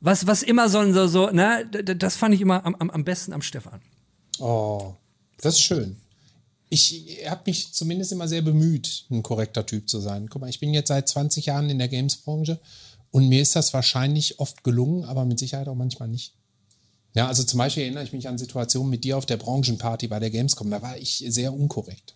was, 0.00 0.26
was 0.26 0.42
immer 0.42 0.68
so, 0.68 0.92
so, 0.92 1.06
so, 1.06 1.30
ne, 1.30 1.66
das 1.66 2.16
fand 2.16 2.34
ich 2.34 2.42
immer 2.42 2.66
am, 2.66 2.74
am, 2.74 2.90
am 2.90 3.04
besten 3.04 3.32
am 3.32 3.40
Stefan. 3.40 3.80
Oh, 4.38 4.92
das 5.40 5.54
ist 5.54 5.62
schön. 5.62 5.96
Ich 6.68 7.20
habe 7.26 7.40
mich 7.46 7.72
zumindest 7.72 8.12
immer 8.12 8.28
sehr 8.28 8.42
bemüht, 8.42 9.06
ein 9.10 9.22
korrekter 9.22 9.64
Typ 9.64 9.88
zu 9.88 9.98
sein. 9.98 10.28
Guck 10.28 10.42
mal, 10.42 10.50
ich 10.50 10.60
bin 10.60 10.74
jetzt 10.74 10.88
seit 10.88 11.08
20 11.08 11.46
Jahren 11.46 11.70
in 11.70 11.78
der 11.78 11.88
Games-Branche 11.88 12.60
und 13.12 13.30
mir 13.30 13.40
ist 13.40 13.56
das 13.56 13.72
wahrscheinlich 13.72 14.38
oft 14.38 14.62
gelungen, 14.62 15.04
aber 15.04 15.24
mit 15.24 15.38
Sicherheit 15.38 15.68
auch 15.68 15.74
manchmal 15.74 16.08
nicht. 16.08 16.34
Ja, 17.14 17.28
also 17.28 17.44
zum 17.44 17.56
Beispiel 17.56 17.84
erinnere 17.84 18.04
ich 18.04 18.12
mich 18.12 18.28
an 18.28 18.36
Situationen 18.36 18.90
mit 18.90 19.04
dir 19.04 19.16
auf 19.16 19.24
der 19.24 19.38
Branchenparty 19.38 20.08
bei 20.08 20.18
der 20.18 20.28
Gamescom. 20.28 20.70
Da 20.70 20.82
war 20.82 20.98
ich 20.98 21.24
sehr 21.28 21.54
unkorrekt. 21.54 22.14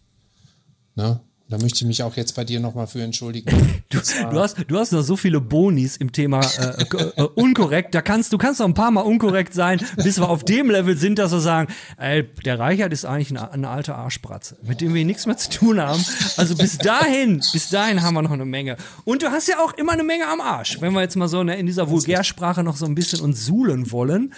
Ne? 0.94 1.20
Da 1.52 1.58
möchte 1.58 1.80
ich 1.80 1.84
mich 1.84 2.02
auch 2.02 2.16
jetzt 2.16 2.34
bei 2.34 2.44
dir 2.44 2.60
nochmal 2.60 2.86
für 2.86 3.02
entschuldigen. 3.02 3.52
Du, 3.92 3.98
du, 3.98 4.40
hast, 4.40 4.56
du 4.68 4.78
hast 4.78 4.92
noch 4.92 5.02
so 5.02 5.16
viele 5.16 5.38
Bonis 5.38 5.98
im 5.98 6.12
Thema 6.12 6.40
äh, 6.40 6.82
äh, 6.82 7.22
unkorrekt. 7.34 7.94
Da 7.94 8.00
kannst 8.00 8.32
du 8.32 8.38
kannst 8.38 8.60
noch 8.60 8.66
ein 8.66 8.72
paar 8.72 8.90
Mal 8.90 9.02
unkorrekt 9.02 9.52
sein, 9.52 9.84
bis 9.96 10.18
wir 10.18 10.30
auf 10.30 10.44
dem 10.44 10.70
Level 10.70 10.96
sind, 10.96 11.18
dass 11.18 11.30
wir 11.30 11.40
sagen, 11.40 11.70
ey, 11.98 12.26
der 12.46 12.58
Reichert 12.58 12.90
ist 12.94 13.04
eigentlich 13.04 13.28
eine, 13.28 13.52
eine 13.52 13.68
alte 13.68 13.94
Arschbratze, 13.94 14.56
mit 14.62 14.80
dem 14.80 14.94
wir 14.94 15.04
nichts 15.04 15.26
mehr 15.26 15.36
zu 15.36 15.50
tun 15.50 15.78
haben. 15.78 16.02
Also 16.38 16.56
bis 16.56 16.78
dahin, 16.78 17.42
bis 17.52 17.68
dahin 17.68 18.00
haben 18.00 18.14
wir 18.14 18.22
noch 18.22 18.30
eine 18.30 18.46
Menge. 18.46 18.78
Und 19.04 19.22
du 19.22 19.30
hast 19.30 19.46
ja 19.46 19.58
auch 19.58 19.74
immer 19.74 19.92
eine 19.92 20.04
Menge 20.04 20.26
am 20.26 20.40
Arsch, 20.40 20.80
wenn 20.80 20.94
wir 20.94 21.02
jetzt 21.02 21.16
mal 21.16 21.28
so 21.28 21.42
ne, 21.42 21.58
in 21.58 21.66
dieser 21.66 21.90
Vulgärsprache 21.90 22.62
noch 22.62 22.76
so 22.76 22.86
ein 22.86 22.94
bisschen 22.94 23.20
uns 23.20 23.44
suhlen 23.44 23.92
wollen. 23.92 24.32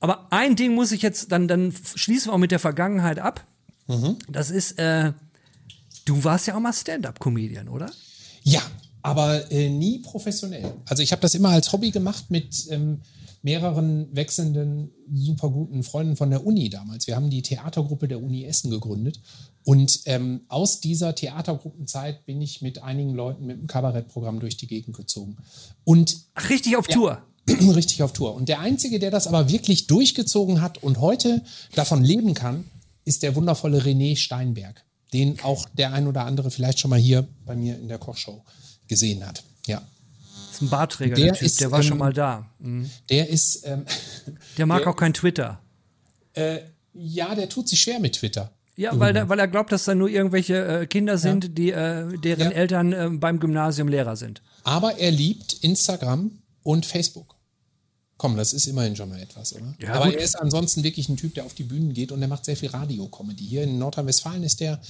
Aber 0.00 0.28
ein 0.30 0.56
Ding 0.56 0.74
muss 0.74 0.92
ich 0.92 1.02
jetzt, 1.02 1.30
dann, 1.30 1.46
dann 1.46 1.74
schließen 1.94 2.30
wir 2.30 2.34
auch 2.34 2.38
mit 2.38 2.52
der 2.52 2.58
Vergangenheit 2.58 3.18
ab. 3.18 3.46
Das 4.28 4.50
ist, 4.50 4.78
äh, 4.78 5.12
du 6.08 6.24
warst 6.24 6.46
ja 6.46 6.56
auch 6.56 6.60
mal 6.60 6.72
Stand-up-Comedian, 6.72 7.68
oder? 7.68 7.90
Ja, 8.42 8.62
aber 9.02 9.50
äh, 9.50 9.68
nie 9.68 9.98
professionell. 9.98 10.72
Also 10.86 11.02
ich 11.02 11.12
habe 11.12 11.22
das 11.22 11.34
immer 11.34 11.50
als 11.50 11.72
Hobby 11.72 11.90
gemacht 11.90 12.30
mit 12.30 12.66
ähm, 12.70 13.00
mehreren 13.42 14.08
wechselnden, 14.14 14.90
super 15.12 15.50
guten 15.50 15.82
Freunden 15.82 16.16
von 16.16 16.30
der 16.30 16.44
Uni 16.44 16.70
damals. 16.70 17.06
Wir 17.06 17.16
haben 17.16 17.30
die 17.30 17.42
Theatergruppe 17.42 18.08
der 18.08 18.22
Uni 18.22 18.44
Essen 18.44 18.70
gegründet. 18.70 19.20
Und 19.64 20.00
ähm, 20.06 20.40
aus 20.48 20.80
dieser 20.80 21.14
Theatergruppenzeit 21.14 22.24
bin 22.26 22.40
ich 22.40 22.62
mit 22.62 22.82
einigen 22.82 23.14
Leuten 23.14 23.46
mit 23.46 23.58
dem 23.58 23.66
Kabarettprogramm 23.66 24.40
durch 24.40 24.56
die 24.56 24.66
Gegend 24.66 24.96
gezogen. 24.96 25.36
Und 25.84 26.16
Ach, 26.34 26.48
richtig 26.50 26.76
auf 26.76 26.86
Tour. 26.86 27.22
richtig 27.48 28.02
auf 28.02 28.12
Tour. 28.12 28.34
Und 28.34 28.48
der 28.48 28.60
Einzige, 28.60 28.98
der 28.98 29.10
das 29.10 29.26
aber 29.26 29.50
wirklich 29.50 29.86
durchgezogen 29.86 30.60
hat 30.60 30.82
und 30.82 31.00
heute 31.00 31.42
davon 31.74 32.02
leben 32.02 32.34
kann, 32.34 32.64
ist 33.04 33.22
der 33.22 33.36
wundervolle 33.36 33.80
René 33.80 34.16
Steinberg, 34.16 34.84
den 35.12 35.40
auch 35.42 35.66
der 35.70 35.92
ein 35.92 36.06
oder 36.06 36.24
andere 36.24 36.50
vielleicht 36.50 36.80
schon 36.80 36.90
mal 36.90 36.98
hier 36.98 37.26
bei 37.46 37.56
mir 37.56 37.76
in 37.76 37.88
der 37.88 37.98
Kochshow 37.98 38.42
gesehen 38.88 39.26
hat. 39.26 39.42
Ja. 39.66 39.82
Das 40.46 40.54
ist 40.56 40.62
ein 40.62 40.70
Barträger, 40.70 41.14
der, 41.14 41.24
Der 41.26 41.34
Typ, 41.34 41.46
ist, 41.46 41.60
der 41.60 41.70
war 41.70 41.80
ähm, 41.80 41.86
schon 41.86 41.98
mal 41.98 42.12
da. 42.12 42.46
Mhm. 42.58 42.90
Der 43.10 43.28
ist, 43.28 43.62
ähm, 43.66 43.84
Der 44.58 44.66
mag 44.66 44.82
der- 44.82 44.88
auch 44.90 44.96
kein 44.96 45.14
Twitter. 45.14 45.60
äh, 46.34 46.58
ja, 46.94 47.34
der 47.34 47.48
tut 47.48 47.68
sich 47.68 47.80
schwer 47.80 48.00
mit 48.00 48.14
Twitter. 48.14 48.50
Ja, 48.76 48.98
weil, 48.98 49.12
der, 49.12 49.28
weil 49.28 49.38
er 49.40 49.48
glaubt, 49.48 49.72
dass 49.72 49.84
da 49.84 49.94
nur 49.94 50.08
irgendwelche 50.08 50.64
äh, 50.82 50.86
Kinder 50.86 51.18
sind, 51.18 51.58
die, 51.58 51.70
äh, 51.72 52.16
deren 52.18 52.50
Ja. 52.50 52.56
Eltern 52.56 52.92
äh, 52.92 53.08
beim 53.12 53.40
Gymnasium 53.40 53.88
Lehrer 53.88 54.14
sind. 54.16 54.40
Aber 54.62 54.98
er 54.98 55.10
liebt 55.10 55.52
Instagram 55.62 56.30
und 56.62 56.86
Facebook. 56.86 57.34
Komm, 58.18 58.36
das 58.36 58.52
ist 58.52 58.66
immerhin 58.66 58.96
schon 58.96 59.08
mal 59.08 59.20
etwas, 59.20 59.54
oder? 59.54 59.74
Ja, 59.80 59.94
Aber 59.94 60.06
gut. 60.06 60.16
er 60.16 60.20
ist 60.20 60.34
ansonsten 60.34 60.82
wirklich 60.82 61.08
ein 61.08 61.16
Typ, 61.16 61.34
der 61.34 61.44
auf 61.46 61.54
die 61.54 61.62
Bühnen 61.62 61.94
geht 61.94 62.10
und 62.12 62.18
der 62.18 62.28
macht 62.28 62.44
sehr 62.44 62.56
viel 62.56 62.68
Radio-Comedy. 62.68 63.44
Hier 63.46 63.62
in 63.62 63.78
Nordrhein-Westfalen 63.78 64.42
ist 64.42 64.58
der, 64.60 64.80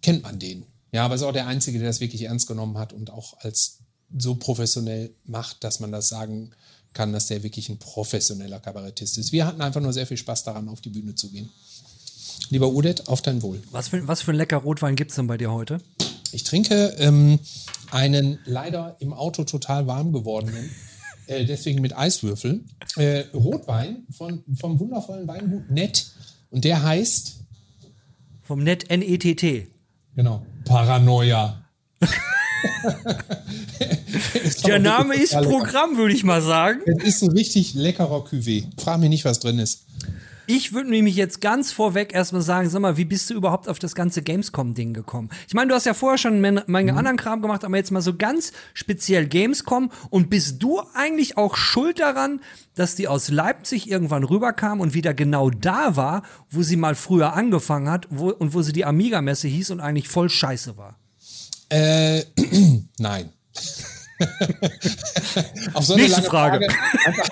kennt 0.00 0.22
man 0.22 0.38
den. 0.38 0.64
Ja, 0.90 1.04
aber 1.04 1.14
ist 1.14 1.22
auch 1.22 1.32
der 1.32 1.46
Einzige, 1.46 1.78
der 1.78 1.88
das 1.88 2.00
wirklich 2.00 2.22
ernst 2.22 2.46
genommen 2.46 2.78
hat 2.78 2.92
und 2.92 3.10
auch 3.10 3.38
als 3.40 3.78
so 4.16 4.34
professionell 4.34 5.10
macht, 5.24 5.62
dass 5.64 5.80
man 5.80 5.92
das 5.92 6.08
sagen 6.08 6.50
kann, 6.94 7.12
dass 7.12 7.26
der 7.26 7.42
wirklich 7.42 7.68
ein 7.68 7.78
professioneller 7.78 8.60
Kabarettist 8.60 9.18
ist. 9.18 9.32
Wir 9.32 9.46
hatten 9.46 9.60
einfach 9.60 9.80
nur 9.80 9.92
sehr 9.92 10.06
viel 10.06 10.16
Spaß 10.16 10.44
daran, 10.44 10.68
auf 10.68 10.80
die 10.80 10.90
Bühne 10.90 11.14
zu 11.14 11.30
gehen. 11.30 11.50
Lieber 12.50 12.68
Udet, 12.70 13.08
auf 13.08 13.22
dein 13.22 13.42
Wohl. 13.42 13.62
Was 13.70 13.88
für, 13.88 14.06
was 14.06 14.22
für 14.22 14.32
ein 14.32 14.36
lecker 14.36 14.58
Rotwein 14.58 14.96
gibt's 14.96 15.14
denn 15.14 15.26
bei 15.26 15.38
dir 15.38 15.50
heute? 15.52 15.78
Ich 16.32 16.44
trinke 16.44 16.94
ähm, 16.98 17.38
einen 17.90 18.38
leider 18.44 18.96
im 18.98 19.12
Auto 19.12 19.44
total 19.44 19.86
warm 19.86 20.12
gewordenen, 20.12 20.70
äh, 21.36 21.44
deswegen 21.44 21.80
mit 21.80 21.96
Eiswürfeln, 21.96 22.68
äh, 22.96 23.24
Rotwein 23.34 24.04
von, 24.10 24.42
vom 24.58 24.78
wundervollen 24.78 25.26
Weingut 25.28 25.70
Nett. 25.70 26.06
Und 26.50 26.64
der 26.64 26.82
heißt, 26.82 27.40
Vom 28.42 28.62
Net 28.62 28.90
NETT. 28.90 29.68
genau, 30.14 30.44
Paranoia. 30.64 31.64
Der 34.66 34.78
Name 34.78 35.14
ist. 35.14 35.32
Programm, 35.32 35.96
würde 35.96 36.14
ich 36.14 36.24
mal 36.24 36.42
sagen. 36.42 36.80
Es 36.86 37.04
ist 37.04 37.22
ein 37.22 37.30
richtig 37.32 37.74
leckerer 37.74 38.24
Cuvée. 38.24 38.64
Frag 38.78 39.00
mich 39.00 39.08
nicht, 39.08 39.24
was 39.24 39.40
drin 39.40 39.58
ist. 39.58 39.84
Ich 40.54 40.74
würde 40.74 40.90
nämlich 40.90 41.16
jetzt 41.16 41.40
ganz 41.40 41.72
vorweg 41.72 42.12
erstmal 42.12 42.42
sagen, 42.42 42.68
sag 42.68 42.80
mal, 42.82 42.98
wie 42.98 43.06
bist 43.06 43.30
du 43.30 43.34
überhaupt 43.34 43.70
auf 43.70 43.78
das 43.78 43.94
ganze 43.94 44.20
Gamescom-Ding 44.20 44.92
gekommen? 44.92 45.30
Ich 45.48 45.54
meine, 45.54 45.68
du 45.70 45.74
hast 45.74 45.86
ja 45.86 45.94
vorher 45.94 46.18
schon 46.18 46.44
eine 46.44 46.62
Mhm. 46.66 46.98
Anderen 46.98 47.16
Kram 47.16 47.40
gemacht, 47.40 47.64
aber 47.64 47.78
jetzt 47.78 47.90
mal 47.90 48.02
so 48.02 48.14
ganz 48.14 48.52
speziell 48.74 49.26
Gamescom. 49.26 49.90
Und 50.10 50.28
bist 50.28 50.62
du 50.62 50.82
eigentlich 50.92 51.38
auch 51.38 51.56
schuld 51.56 52.00
daran, 52.00 52.42
dass 52.74 52.96
die 52.96 53.08
aus 53.08 53.30
Leipzig 53.30 53.88
irgendwann 53.88 54.24
rüberkam 54.24 54.80
und 54.80 54.92
wieder 54.92 55.14
genau 55.14 55.48
da 55.48 55.96
war, 55.96 56.22
wo 56.50 56.62
sie 56.62 56.76
mal 56.76 56.96
früher 56.96 57.32
angefangen 57.32 57.88
hat 57.88 58.08
wo, 58.10 58.28
und 58.28 58.52
wo 58.52 58.60
sie 58.60 58.74
die 58.74 58.84
Amiga-Messe 58.84 59.48
hieß 59.48 59.70
und 59.70 59.80
eigentlich 59.80 60.08
voll 60.08 60.28
scheiße 60.28 60.76
war? 60.76 60.98
Äh, 61.70 62.24
nein. 62.98 63.32
Auf 65.72 65.86
so 65.86 65.94
eine 65.94 66.02
Nächste 66.02 66.20
lange 66.20 66.28
Frage. 66.30 66.68
einfach 67.06 67.30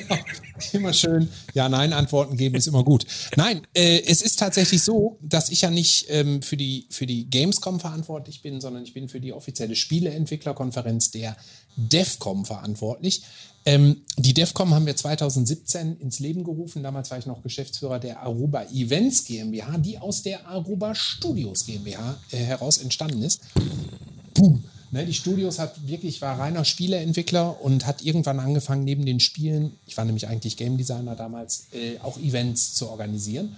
immer 0.72 0.92
schön 0.92 1.28
Ja-Nein-Antworten 1.54 2.36
geben 2.36 2.56
ist 2.56 2.66
immer 2.66 2.84
gut. 2.84 3.06
Nein, 3.36 3.66
äh, 3.74 4.02
es 4.06 4.22
ist 4.22 4.38
tatsächlich 4.38 4.82
so, 4.82 5.18
dass 5.20 5.50
ich 5.50 5.62
ja 5.62 5.70
nicht 5.70 6.06
ähm, 6.08 6.42
für, 6.42 6.56
die, 6.56 6.86
für 6.90 7.06
die 7.06 7.28
Gamescom 7.28 7.80
verantwortlich 7.80 8.42
bin, 8.42 8.60
sondern 8.60 8.82
ich 8.84 8.94
bin 8.94 9.08
für 9.08 9.20
die 9.20 9.32
offizielle 9.32 9.76
Spieleentwicklerkonferenz 9.76 11.10
der 11.10 11.36
DEFCOM 11.76 12.44
verantwortlich. 12.44 13.22
Ähm, 13.64 14.02
die 14.16 14.34
DEFCOM 14.34 14.74
haben 14.74 14.86
wir 14.86 14.96
2017 14.96 15.98
ins 15.98 16.18
Leben 16.18 16.42
gerufen. 16.42 16.82
Damals 16.82 17.10
war 17.10 17.18
ich 17.18 17.26
noch 17.26 17.42
Geschäftsführer 17.42 18.00
der 18.00 18.20
Aruba 18.20 18.64
Events 18.72 19.24
GmbH, 19.24 19.78
die 19.78 19.98
aus 19.98 20.22
der 20.22 20.46
Aruba 20.48 20.94
Studios 20.94 21.66
GmbH 21.66 22.18
äh, 22.32 22.38
heraus 22.38 22.78
entstanden 22.78 23.22
ist. 23.22 23.40
Boom. 24.34 24.64
Ne, 24.92 25.06
die 25.06 25.14
Studios 25.14 25.58
hat 25.58 25.88
wirklich, 25.88 26.20
war 26.20 26.38
reiner 26.38 26.66
Spieleentwickler 26.66 27.62
und 27.62 27.86
hat 27.86 28.02
irgendwann 28.02 28.38
angefangen, 28.38 28.84
neben 28.84 29.06
den 29.06 29.20
Spielen, 29.20 29.72
ich 29.86 29.96
war 29.96 30.04
nämlich 30.04 30.28
eigentlich 30.28 30.58
Game 30.58 30.76
Designer 30.76 31.16
damals, 31.16 31.64
äh, 31.72 31.98
auch 32.02 32.18
Events 32.18 32.74
zu 32.74 32.90
organisieren. 32.90 33.56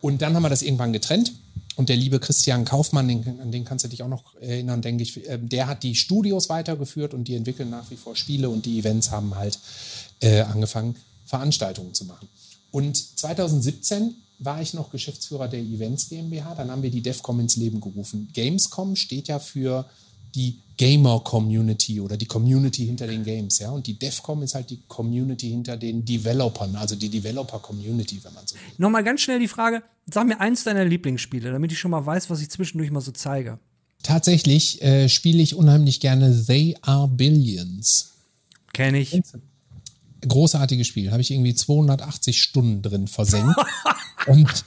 Und 0.00 0.22
dann 0.22 0.34
haben 0.34 0.42
wir 0.42 0.48
das 0.48 0.62
irgendwann 0.62 0.92
getrennt. 0.92 1.34
Und 1.76 1.88
der 1.88 1.94
liebe 1.94 2.18
Christian 2.18 2.64
Kaufmann, 2.64 3.06
den, 3.06 3.40
an 3.40 3.52
den 3.52 3.64
kannst 3.64 3.84
du 3.84 3.88
dich 3.88 4.02
auch 4.02 4.08
noch 4.08 4.34
erinnern, 4.40 4.82
denke 4.82 5.04
ich, 5.04 5.24
äh, 5.28 5.38
der 5.38 5.68
hat 5.68 5.84
die 5.84 5.94
Studios 5.94 6.48
weitergeführt 6.48 7.14
und 7.14 7.28
die 7.28 7.36
entwickeln 7.36 7.70
nach 7.70 7.88
wie 7.92 7.96
vor 7.96 8.16
Spiele 8.16 8.50
und 8.50 8.66
die 8.66 8.80
Events 8.80 9.12
haben 9.12 9.36
halt 9.36 9.60
äh, 10.18 10.40
angefangen, 10.40 10.96
Veranstaltungen 11.26 11.94
zu 11.94 12.06
machen. 12.06 12.28
Und 12.72 12.96
2017 12.96 14.16
war 14.40 14.60
ich 14.60 14.74
noch 14.74 14.90
Geschäftsführer 14.90 15.46
der 15.46 15.60
Events 15.60 16.08
GmbH, 16.08 16.56
dann 16.56 16.72
haben 16.72 16.82
wir 16.82 16.90
die 16.90 17.02
DEFCOM 17.02 17.38
ins 17.38 17.54
Leben 17.54 17.80
gerufen. 17.80 18.28
Gamescom 18.32 18.96
steht 18.96 19.28
ja 19.28 19.38
für 19.38 19.86
die 20.34 20.58
Gamer-Community 20.76 22.00
oder 22.00 22.16
die 22.16 22.26
Community 22.26 22.86
hinter 22.86 23.06
den 23.06 23.24
Games, 23.24 23.58
ja. 23.58 23.70
Und 23.70 23.86
die 23.86 23.98
DEFCOM 23.98 24.42
ist 24.42 24.54
halt 24.54 24.70
die 24.70 24.80
Community 24.88 25.50
hinter 25.50 25.76
den 25.76 26.04
Developern, 26.04 26.74
also 26.76 26.96
die 26.96 27.08
Developer-Community, 27.08 28.20
wenn 28.24 28.34
man 28.34 28.46
so 28.46 28.56
will. 28.56 28.62
Nochmal 28.78 29.04
ganz 29.04 29.20
schnell 29.20 29.38
die 29.38 29.48
Frage, 29.48 29.82
sag 30.10 30.26
mir 30.26 30.40
eins 30.40 30.64
deiner 30.64 30.84
Lieblingsspiele, 30.84 31.52
damit 31.52 31.72
ich 31.72 31.78
schon 31.78 31.90
mal 31.90 32.04
weiß, 32.04 32.30
was 32.30 32.40
ich 32.40 32.48
zwischendurch 32.50 32.90
mal 32.90 33.00
so 33.00 33.12
zeige. 33.12 33.58
Tatsächlich 34.02 34.82
äh, 34.82 35.08
spiele 35.08 35.42
ich 35.42 35.54
unheimlich 35.54 36.00
gerne 36.00 36.44
They 36.46 36.76
Are 36.82 37.06
Billions. 37.06 38.14
Kenn 38.72 38.94
ich. 38.94 39.20
Großartiges 40.26 40.86
Spiel. 40.86 41.12
Habe 41.12 41.20
ich 41.20 41.30
irgendwie 41.30 41.54
280 41.54 42.42
Stunden 42.42 42.82
drin 42.82 43.06
versenkt. 43.06 43.54
Und 44.26 44.64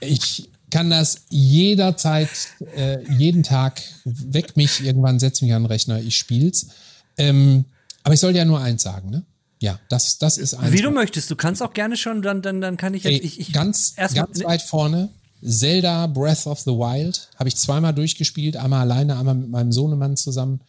ich 0.00 0.48
kann 0.70 0.90
das 0.90 1.22
jederzeit, 1.30 2.28
äh, 2.76 2.98
jeden 3.12 3.42
Tag, 3.42 3.82
weck 4.04 4.56
mich, 4.56 4.84
irgendwann 4.84 5.18
setze 5.18 5.44
mich 5.44 5.54
an 5.54 5.62
den 5.62 5.66
Rechner, 5.66 6.00
ich 6.00 6.16
spiel's. 6.16 6.68
Ähm, 7.16 7.64
aber 8.02 8.14
ich 8.14 8.20
soll 8.20 8.34
ja 8.36 8.44
nur 8.44 8.60
eins 8.60 8.82
sagen, 8.82 9.10
ne? 9.10 9.24
Ja, 9.60 9.80
das, 9.88 10.18
das 10.18 10.38
ist 10.38 10.54
eins. 10.54 10.72
Wie 10.72 10.82
du 10.82 10.90
möchtest, 10.90 11.30
du 11.30 11.36
kannst 11.36 11.62
auch 11.62 11.72
gerne 11.72 11.96
schon, 11.96 12.22
dann, 12.22 12.42
dann, 12.42 12.60
dann 12.60 12.76
kann 12.76 12.94
ich 12.94 13.04
jetzt. 13.04 13.20
Ey, 13.20 13.26
ich, 13.26 13.40
ich, 13.40 13.52
ganz, 13.52 13.96
ganz 13.96 14.44
weit 14.44 14.62
vorne. 14.62 15.10
Zelda 15.44 16.06
Breath 16.06 16.46
of 16.46 16.60
the 16.60 16.70
Wild 16.72 17.28
habe 17.36 17.48
ich 17.48 17.56
zweimal 17.56 17.94
durchgespielt, 17.94 18.56
einmal 18.56 18.80
alleine, 18.80 19.18
einmal 19.18 19.34
mit 19.34 19.50
meinem 19.50 19.72
Sohnemann 19.72 20.16
zusammen. 20.16 20.60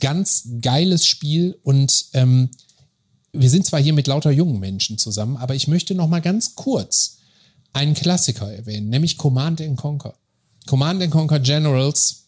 Ganz 0.00 0.48
geiles 0.60 1.06
Spiel 1.06 1.58
und 1.62 2.06
ähm, 2.14 2.50
wir 3.32 3.50
sind 3.50 3.66
zwar 3.66 3.80
hier 3.80 3.92
mit 3.92 4.06
lauter 4.06 4.30
jungen 4.30 4.58
Menschen 4.58 4.98
zusammen, 4.98 5.36
aber 5.36 5.54
ich 5.54 5.68
möchte 5.68 5.94
noch 5.94 6.08
mal 6.08 6.20
ganz 6.20 6.54
kurz 6.54 7.18
einen 7.72 7.94
Klassiker 7.94 8.52
erwähnen, 8.52 8.88
nämlich 8.88 9.18
Command 9.18 9.60
and 9.60 9.76
Conquer. 9.76 10.14
Command 10.66 11.02
and 11.02 11.10
Conquer 11.10 11.40
Generals. 11.40 12.26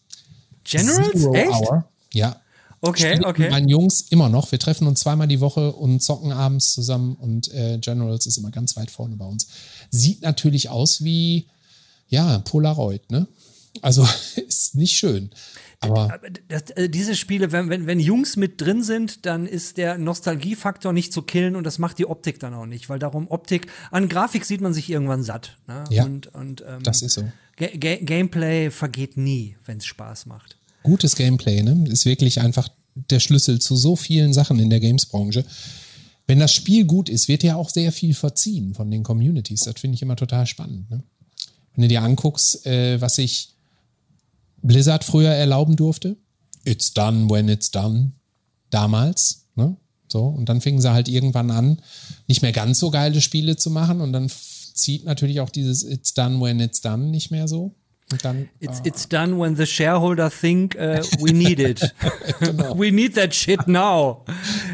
Generals? 0.63 1.11
Zero 1.13 1.33
Echt? 1.33 1.49
Hour. 1.49 1.85
Ja. 2.13 2.41
Okay, 2.81 3.13
Spiele 3.13 3.27
okay. 3.27 3.49
Meinen 3.49 3.69
Jungs 3.69 4.01
immer 4.09 4.29
noch. 4.29 4.51
Wir 4.51 4.59
treffen 4.59 4.87
uns 4.87 4.99
zweimal 4.99 5.27
die 5.27 5.39
Woche 5.39 5.71
und 5.71 6.01
zocken 6.01 6.31
abends 6.31 6.73
zusammen 6.73 7.15
und 7.15 7.51
äh, 7.53 7.77
Generals 7.79 8.25
ist 8.25 8.37
immer 8.37 8.51
ganz 8.51 8.75
weit 8.75 8.91
vorne 8.91 9.15
bei 9.15 9.25
uns. 9.25 9.47
Sieht 9.89 10.21
natürlich 10.21 10.69
aus 10.69 11.03
wie, 11.03 11.47
ja, 12.09 12.39
Polaroid, 12.39 13.09
ne? 13.09 13.27
Also 13.81 14.07
ist 14.47 14.75
nicht 14.75 14.97
schön. 14.97 15.31
Aber 15.85 16.19
das, 16.47 16.71
äh, 16.71 16.89
diese 16.89 17.15
Spiele, 17.15 17.51
wenn, 17.51 17.69
wenn, 17.69 17.87
wenn 17.87 17.99
Jungs 17.99 18.35
mit 18.35 18.61
drin 18.61 18.83
sind, 18.83 19.25
dann 19.25 19.45
ist 19.45 19.77
der 19.77 19.97
Nostalgiefaktor 19.97 20.93
nicht 20.93 21.13
zu 21.13 21.21
killen 21.21 21.55
und 21.55 21.63
das 21.63 21.79
macht 21.79 21.97
die 21.99 22.05
Optik 22.05 22.39
dann 22.39 22.53
auch 22.53 22.65
nicht, 22.65 22.89
weil 22.89 22.99
darum 22.99 23.29
Optik, 23.29 23.67
an 23.91 24.09
Grafik 24.09 24.45
sieht 24.45 24.61
man 24.61 24.73
sich 24.73 24.89
irgendwann 24.89 25.23
satt. 25.23 25.57
Ne? 25.67 25.83
Ja, 25.89 26.05
und, 26.05 26.27
und, 26.33 26.63
ähm, 26.67 26.83
das 26.83 27.01
ist 27.01 27.13
so. 27.13 27.23
Ga 27.57 27.67
Ga 27.77 27.95
Gameplay 27.97 28.69
vergeht 28.69 29.17
nie, 29.17 29.55
wenn 29.65 29.77
es 29.77 29.85
Spaß 29.85 30.25
macht. 30.25 30.57
Gutes 30.83 31.15
Gameplay, 31.15 31.63
ne? 31.63 31.85
Ist 31.89 32.05
wirklich 32.05 32.41
einfach 32.41 32.69
der 32.95 33.19
Schlüssel 33.19 33.59
zu 33.59 33.75
so 33.75 33.95
vielen 33.95 34.33
Sachen 34.33 34.59
in 34.59 34.69
der 34.69 34.79
Games-Branche. 34.79 35.45
Wenn 36.27 36.39
das 36.39 36.53
Spiel 36.53 36.85
gut 36.85 37.09
ist, 37.09 37.27
wird 37.27 37.43
ja 37.43 37.55
auch 37.55 37.69
sehr 37.69 37.91
viel 37.91 38.13
verziehen 38.13 38.73
von 38.73 38.89
den 38.89 39.03
Communities. 39.03 39.61
Das 39.61 39.79
finde 39.79 39.95
ich 39.95 40.01
immer 40.01 40.15
total 40.15 40.45
spannend. 40.45 40.89
Ne? 40.89 41.03
Wenn 41.75 41.81
du 41.83 41.87
dir 41.87 42.01
anguckst, 42.01 42.65
äh, 42.65 42.99
was 42.99 43.15
sich 43.15 43.54
Blizzard 44.65 45.03
früher 45.03 45.29
erlauben 45.29 45.75
durfte, 45.75 46.17
it's 46.63 46.93
done 46.93 47.29
when 47.29 47.47
it's 47.49 47.71
done, 47.71 48.13
damals, 48.69 49.47
ne? 49.55 49.77
So, 50.07 50.25
und 50.25 50.49
dann 50.49 50.61
fingen 50.61 50.81
sie 50.81 50.91
halt 50.91 51.07
irgendwann 51.07 51.51
an, 51.51 51.81
nicht 52.27 52.41
mehr 52.41 52.51
ganz 52.51 52.79
so 52.79 52.91
geile 52.91 53.21
Spiele 53.21 53.57
zu 53.57 53.69
machen 53.69 54.01
und 54.01 54.13
dann 54.13 54.29
zieht 54.29 55.05
natürlich 55.05 55.39
auch 55.39 55.49
dieses 55.49 55.83
it's 55.83 56.13
done 56.13 56.41
when 56.41 56.59
it's 56.59 56.81
done 56.81 57.05
nicht 57.05 57.31
mehr 57.31 57.47
so. 57.47 57.75
Und 58.11 58.23
dann, 58.23 58.49
It's, 58.59 58.81
ah. 58.81 58.83
it's 58.85 59.09
done 59.09 59.39
when 59.39 59.55
the 59.55 59.65
shareholder 59.65 60.29
think 60.29 60.75
uh, 60.75 61.01
we 61.19 61.33
need 61.33 61.59
it. 61.59 61.91
Genau. 62.39 62.77
we 62.77 62.91
need 62.91 63.15
that 63.15 63.33
shit 63.33 63.67
now. 63.67 64.25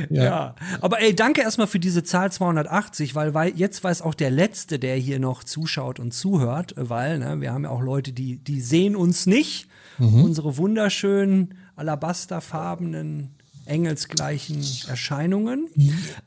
Ja. 0.10 0.24
Ja. 0.24 0.56
Aber 0.82 1.00
ey, 1.00 1.16
danke 1.16 1.42
erstmal 1.42 1.68
für 1.68 1.80
diese 1.80 2.04
Zahl 2.04 2.30
280, 2.30 3.16
weil, 3.16 3.34
weil 3.34 3.56
jetzt 3.56 3.84
weiß 3.86 4.02
auch 4.02 4.16
der 4.16 4.32
Letzte, 4.32 4.80
der 4.80 4.98
hier 4.98 5.20
noch 5.20 5.46
zuschaut 5.46 6.00
und 6.00 6.14
zuhört, 6.14 6.74
weil 6.76 7.20
ne, 7.20 7.40
wir 7.40 7.54
haben 7.54 7.64
ja 7.64 7.70
auch 7.70 7.82
Leute, 7.82 8.12
die, 8.12 8.38
die 8.38 8.60
sehen 8.60 8.98
uns 8.98 9.28
nicht. 9.28 9.68
Mhm. 9.98 10.24
Unsere 10.24 10.58
wunderschönen 10.58 11.56
alabasterfarbenen 11.76 13.32
engelsgleichen 13.66 14.64
Erscheinungen. 14.88 15.68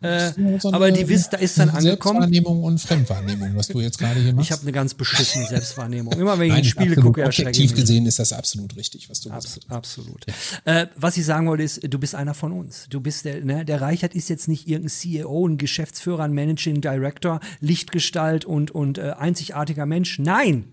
Äh, 0.01 0.31
So 0.59 0.73
aber 0.73 0.91
die 0.91 1.09
wisst, 1.09 1.33
da 1.33 1.37
ist 1.39 1.59
dann 1.59 1.69
angekommen. 1.71 2.21
Selbstwahrnehmung 2.23 2.63
und 2.63 2.81
Fremdwahrnehmung, 2.81 3.57
was 3.57 3.69
du 3.69 3.81
jetzt 3.81 3.99
gerade 3.99 4.21
hier 4.21 4.33
machst. 4.33 4.49
Ich 4.49 4.53
habe 4.53 4.63
eine 4.63 4.73
ganz 4.73 4.95
beschissene 4.95 5.47
Selbstwahrnehmung. 5.47 6.13
Immer 6.15 6.39
wenn 6.39 6.47
ich 6.47 6.53
Nein, 6.53 6.59
ein 6.59 6.65
Spiel 6.65 6.83
absolut 6.89 7.05
gucke, 7.05 7.23
erschrecke 7.23 7.51
ich 7.51 7.57
objektiv 7.57 7.77
gesehen 7.77 8.07
ist 8.07 8.19
das 8.19 8.33
absolut 8.33 8.77
richtig, 8.77 9.11
was 9.11 9.21
du 9.21 9.31
Abs 9.31 9.55
gesagt 9.55 9.71
absolut. 9.71 10.27
Äh, 10.65 10.87
was 10.97 11.17
ich 11.17 11.25
sagen 11.25 11.47
wollte, 11.47 11.65
ist, 11.65 11.81
du 11.83 11.99
bist 11.99 12.15
einer 12.15 12.35
von 12.35 12.53
uns. 12.53 12.87
Du 12.89 13.01
bist 13.01 13.25
der, 13.25 13.45
ne, 13.45 13.65
der 13.65 13.81
Reichert 13.81 14.15
ist 14.15 14.29
jetzt 14.29 14.49
nicht 14.49 14.69
irgendein 14.69 14.91
CEO, 14.91 15.49
ein 15.49 15.59
Geschäftsführer, 15.59 16.23
ein 16.25 16.33
Managing 16.33 16.81
Director, 16.81 17.41
Lichtgestalt 17.61 18.45
und, 18.45 18.71
und 18.71 18.99
äh, 18.99 19.15
einzigartiger 19.19 19.87
Mensch. 19.87 20.19
Nein, 20.19 20.67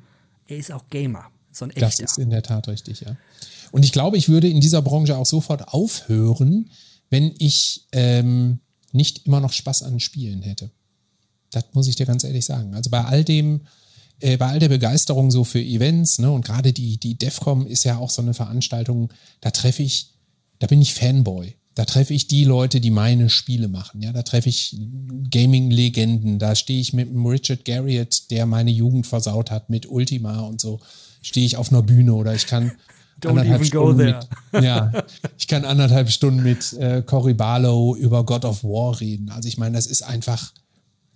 er 0.48 0.58
ist 0.58 0.72
auch 0.72 0.86
Gamer. 0.90 1.32
So 1.52 1.66
ein 1.66 1.72
Das 1.76 1.94
echter. 1.94 2.06
ist 2.06 2.18
in 2.18 2.30
der 2.30 2.44
Tat 2.44 2.68
richtig, 2.68 3.02
ja. 3.02 3.16
Und 3.72 3.84
ich 3.84 3.92
glaube, 3.92 4.18
ich 4.18 4.30
würde 4.30 4.50
in 4.50 4.62
dieser 4.62 4.82
Branche 4.82 5.18
auch 5.18 5.26
sofort 5.26 5.70
aufhören, 5.70 6.70
wenn 7.10 7.34
ich 7.40 7.86
ähm, 7.92 8.60
nicht 8.92 9.26
immer 9.26 9.40
noch 9.40 9.54
Spaß 9.54 9.84
an 9.84 10.00
Spielen 10.00 10.42
hätte. 10.42 10.72
Das 11.52 11.66
muss 11.74 11.88
ich 11.88 11.96
dir 11.96 12.06
ganz 12.06 12.24
ehrlich 12.24 12.46
sagen. 12.46 12.74
Also 12.76 12.90
bei 12.90 13.04
all 13.04 13.24
dem, 13.24 13.62
äh, 14.20 14.38
bei 14.38 14.48
all 14.48 14.60
der 14.60 14.70
Begeisterung 14.70 15.32
so 15.32 15.44
für 15.44 15.62
Events, 15.62 16.20
ne, 16.20 16.32
und 16.32 16.46
gerade 16.46 16.74
die, 16.74 16.98
die 16.98 17.16
DEFCOM 17.16 17.66
ist 17.68 17.84
ja 17.84 17.98
auch 17.98 18.10
so 18.10 18.22
eine 18.22 18.34
Veranstaltung, 18.34 19.12
da 19.42 19.52
treffe 19.52 19.84
ich, 19.84 20.12
da 20.60 20.68
bin 20.68 20.82
ich 20.82 20.94
Fanboy. 20.94 21.56
Da 21.74 21.86
treffe 21.86 22.14
ich 22.14 22.28
die 22.28 22.44
Leute, 22.44 22.82
die 22.82 22.92
meine 22.92 23.30
Spiele 23.30 23.70
machen. 23.70 24.02
Ja, 24.02 24.12
da 24.12 24.24
treffe 24.24 24.50
ich 24.50 24.76
Gaming-Legenden. 25.30 26.38
Da 26.38 26.54
stehe 26.56 26.82
ich 26.82 26.92
mit 26.92 27.08
dem 27.10 27.26
Richard 27.26 27.64
Garriott, 27.64 28.30
der 28.30 28.46
meine 28.46 28.72
Jugend 28.72 29.08
versaut 29.08 29.52
hat, 29.52 29.70
mit 29.70 29.90
Ultima 29.90 30.42
und 30.42 30.60
so. 30.60 30.82
Stehe 31.22 31.46
ich 31.46 31.58
auf 31.58 31.72
einer 31.72 31.82
Bühne 31.82 32.14
oder 32.14 32.34
ich 32.34 32.48
kann 32.48 32.72
Don't 33.22 33.30
anderthalb 33.30 33.62
even 33.62 33.70
go 33.72 33.92
Stunden 33.92 33.98
there. 33.98 34.20
mit, 34.52 34.64
ja, 34.64 34.92
ich 35.38 35.48
kann 35.48 35.66
anderthalb 35.66 36.10
Stunden 36.10 36.42
mit 36.42 36.74
äh, 36.74 37.04
Cory 37.04 37.34
Barlow 37.34 37.96
über 37.96 38.26
God 38.26 38.46
of 38.46 38.64
War 38.64 39.00
reden. 39.00 39.30
Also 39.30 39.48
ich 39.48 39.58
meine, 39.58 39.76
das 39.76 39.86
ist 39.86 40.02
einfach 40.02 40.54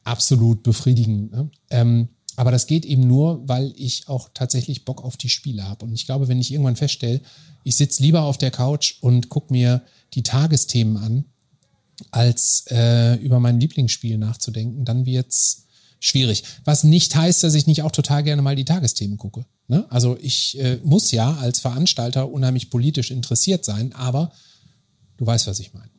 absolut 0.04 0.64
befriedigend. 0.64 1.32
Ne? 1.32 1.50
Ähm, 1.72 2.10
aber 2.36 2.52
das 2.52 2.68
geht 2.68 2.86
eben 2.86 3.08
nur, 3.08 3.48
weil 3.48 3.74
ich 3.78 4.08
auch 4.08 4.30
tatsächlich 4.34 4.86
Bock 4.86 5.04
auf 5.04 5.18
die 5.18 5.30
Spiele 5.30 5.68
habe. 5.68 5.86
Und 5.86 5.94
ich 5.94 6.06
glaube, 6.06 6.28
wenn 6.28 6.40
ich 6.40 6.52
irgendwann 6.52 6.76
feststelle, 6.76 7.22
ich 7.64 7.76
sitze 7.76 8.04
lieber 8.04 8.24
auf 8.24 8.38
der 8.38 8.52
Couch 8.52 8.96
und 9.02 9.30
gucke 9.30 9.54
mir 9.54 9.82
die 10.14 10.24
Tagesthemen 10.24 10.98
an, 10.98 11.26
als 12.12 12.66
äh, 12.70 13.16
über 13.16 13.40
mein 13.40 13.60
Lieblingsspiel 13.60 14.18
nachzudenken, 14.18 14.84
dann 14.84 15.06
wird's 15.06 15.65
schwierig. 16.00 16.44
Was 16.64 16.84
nicht 16.84 17.16
heißt, 17.16 17.44
dass 17.44 17.54
ich 17.54 17.68
nicht 17.68 17.82
auch 17.82 17.92
total 17.92 18.24
gerne 18.24 18.42
mal 18.42 18.56
die 18.56 18.66
Tagesthemen 18.66 19.18
gucke. 19.18 19.46
Ne? 19.68 19.86
Also 19.90 20.18
ich 20.22 20.60
äh, 20.60 20.80
muss 20.84 21.12
ja 21.12 21.36
als 21.36 21.60
Veranstalter 21.60 22.32
unheimlich 22.32 22.70
politisch 22.70 23.12
interessiert 23.12 23.66
sein, 23.66 23.94
aber 23.94 24.32
du 25.18 25.26
weißt, 25.26 25.48
was 25.48 25.60
ich 25.60 25.74
meine. 25.74 25.90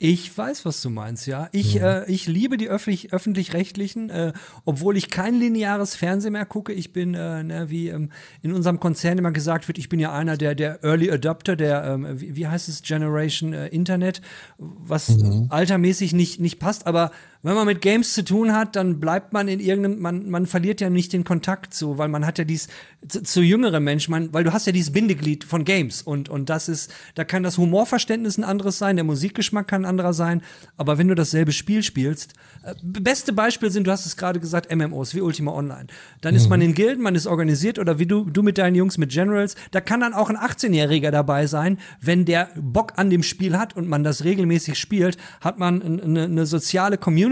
Ich 0.00 0.38
weiß, 0.38 0.64
was 0.64 0.80
du 0.80 0.90
meinst, 0.90 1.26
ja. 1.26 1.48
Ich, 1.50 1.80
äh, 1.80 2.08
ich 2.08 2.28
liebe 2.28 2.56
die 2.56 2.68
öffentlich, 2.68 3.12
öffentlich-rechtlichen, 3.12 4.10
äh, 4.10 4.32
obwohl 4.64 4.96
ich 4.96 5.10
kein 5.10 5.34
lineares 5.34 5.96
Fernsehen 5.96 6.34
mehr 6.34 6.46
gucke. 6.46 6.72
Ich 6.72 6.92
bin, 6.92 7.14
äh, 7.14 7.42
ne, 7.42 7.68
wie 7.68 7.88
ähm, 7.88 8.12
in 8.40 8.52
unserem 8.52 8.78
Konzern 8.78 9.18
immer 9.18 9.32
gesagt 9.32 9.66
wird, 9.66 9.76
ich 9.76 9.88
bin 9.88 9.98
ja 9.98 10.12
einer 10.12 10.36
der, 10.36 10.54
der 10.54 10.84
Early 10.84 11.10
Adopter, 11.10 11.56
der, 11.56 11.82
ähm, 11.82 12.20
wie, 12.20 12.36
wie 12.36 12.46
heißt 12.46 12.68
es, 12.68 12.82
Generation 12.82 13.52
äh, 13.52 13.66
Internet, 13.66 14.22
was 14.58 15.18
altermäßig 15.48 16.12
nicht, 16.12 16.38
nicht 16.38 16.60
passt. 16.60 16.86
Aber 16.86 17.10
wenn 17.42 17.54
man 17.54 17.66
mit 17.66 17.80
Games 17.80 18.14
zu 18.14 18.24
tun 18.24 18.52
hat, 18.52 18.74
dann 18.74 18.98
bleibt 18.98 19.32
man 19.32 19.46
in 19.46 19.60
irgendeinem, 19.60 20.00
man, 20.00 20.28
man 20.28 20.46
verliert 20.46 20.80
ja 20.80 20.90
nicht 20.90 21.12
den 21.12 21.22
Kontakt 21.22 21.72
zu, 21.72 21.96
weil 21.96 22.08
man 22.08 22.26
hat 22.26 22.38
ja 22.38 22.44
dies 22.44 22.68
zu, 23.06 23.22
zu 23.22 23.42
jüngeren 23.42 23.84
Menschen, 23.84 24.10
man, 24.10 24.32
weil 24.32 24.42
du 24.42 24.52
hast 24.52 24.66
ja 24.66 24.72
dieses 24.72 24.92
Bindeglied 24.92 25.44
von 25.44 25.64
Games 25.64 26.02
und, 26.02 26.28
und 26.28 26.50
das 26.50 26.68
ist, 26.68 26.92
da 27.14 27.22
kann 27.24 27.44
das 27.44 27.56
Humorverständnis 27.56 28.38
ein 28.38 28.44
anderes 28.44 28.78
sein, 28.78 28.96
der 28.96 29.04
Musikgeschmack 29.04 29.68
kann 29.68 29.82
ein 29.82 29.88
anderer 29.88 30.12
sein, 30.12 30.42
aber 30.76 30.98
wenn 30.98 31.06
du 31.06 31.14
dasselbe 31.14 31.52
Spiel 31.52 31.84
spielst, 31.84 32.34
äh, 32.64 32.74
beste 32.82 33.32
Beispiel 33.32 33.70
sind, 33.70 33.86
du 33.86 33.92
hast 33.92 34.04
es 34.04 34.16
gerade 34.16 34.40
gesagt, 34.40 34.74
MMOs 34.74 35.14
wie 35.14 35.20
Ultima 35.20 35.52
Online. 35.52 35.86
Dann 36.20 36.34
ist 36.34 36.48
man 36.48 36.60
in 36.60 36.74
Gilden, 36.74 37.02
man 37.02 37.14
ist 37.14 37.28
organisiert 37.28 37.78
oder 37.78 38.00
wie 38.00 38.06
du, 38.06 38.24
du 38.24 38.42
mit 38.42 38.58
deinen 38.58 38.74
Jungs 38.74 38.98
mit 38.98 39.10
Generals, 39.10 39.54
da 39.70 39.80
kann 39.80 40.00
dann 40.00 40.12
auch 40.12 40.28
ein 40.28 40.36
18-Jähriger 40.36 41.12
dabei 41.12 41.46
sein, 41.46 41.78
wenn 42.00 42.24
der 42.24 42.48
Bock 42.56 42.94
an 42.96 43.10
dem 43.10 43.22
Spiel 43.22 43.56
hat 43.56 43.76
und 43.76 43.88
man 43.88 44.02
das 44.02 44.24
regelmäßig 44.24 44.76
spielt, 44.76 45.18
hat 45.40 45.58
man 45.58 45.82
eine, 45.82 46.24
eine 46.24 46.46
soziale 46.46 46.98
Community, 46.98 47.27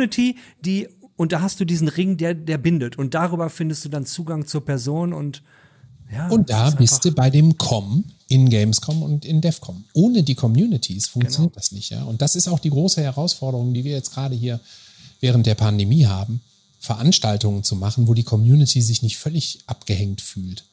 die 0.65 0.89
und 1.17 1.33
da 1.33 1.41
hast 1.41 1.61
du 1.61 1.65
diesen 1.65 1.89
Ring, 1.89 2.17
der, 2.19 2.35
der 2.35 2.59
bindet. 2.59 2.99
Und 2.99 3.15
darüber 3.15 3.49
findest 3.49 3.85
du 3.85 3.89
dann 3.89 4.05
Zugang 4.05 4.47
zur 4.47 4.65
Person 4.65 5.13
und 5.13 5.43
ja. 6.13 6.29
Und 6.29 6.51
da 6.51 6.71
bist 6.71 7.05
du 7.05 7.11
bei 7.11 7.31
dem 7.31 7.59
Com 7.59 8.05
in 8.29 8.49
Gamescom 8.49 9.03
und 9.03 9.25
in 9.25 9.41
DevCom. 9.41 9.85
Ohne 9.93 10.23
die 10.23 10.35
Communities 10.37 11.09
funktioniert 11.09 11.53
Genau. 11.53 11.61
das 11.61 11.73
nicht, 11.73 11.91
ja. 11.91 12.05
Und 12.05 12.23
das 12.23 12.37
ist 12.37 12.49
auch 12.49 12.61
die 12.61 12.71
große 12.71 13.03
Herausforderung, 13.03 13.75
die 13.75 13.83
wir 13.85 13.93
jetzt 13.93 14.13
gerade 14.15 14.35
hier 14.37 14.61
während 15.21 15.47
der 15.47 15.55
Pandemie 15.57 16.07
haben, 16.07 16.43
Veranstaltungen 16.79 17.65
zu 17.65 17.75
machen, 17.75 18.07
wo 18.07 18.15
die 18.15 18.23
Community 18.23 18.83
sich 18.83 19.03
nicht 19.03 19.17
völlig 19.17 19.61
abgehängt 19.67 20.21
fühlt. 20.21 20.65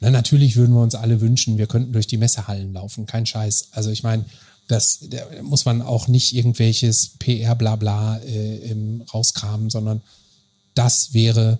Na, 0.00 0.10
natürlich 0.10 0.56
würden 0.56 0.74
wir 0.74 0.82
uns 0.82 0.94
alle 0.94 1.20
wünschen, 1.20 1.56
wir 1.56 1.66
könnten 1.66 1.92
durch 1.92 2.06
die 2.06 2.18
Messehallen 2.18 2.72
laufen, 2.74 3.06
kein 3.06 3.24
Scheiß. 3.24 3.68
Also 3.72 3.90
ich 3.90 4.02
meine, 4.02 4.24
das 4.68 5.00
da 5.10 5.18
muss 5.42 5.64
man 5.64 5.82
auch 5.82 6.08
nicht 6.08 6.34
irgendwelches 6.34 7.12
PR-Blabla 7.18 8.18
äh, 8.18 8.70
ähm, 8.70 9.02
rauskramen, 9.12 9.70
sondern 9.70 10.02
das 10.74 11.12
wäre 11.12 11.58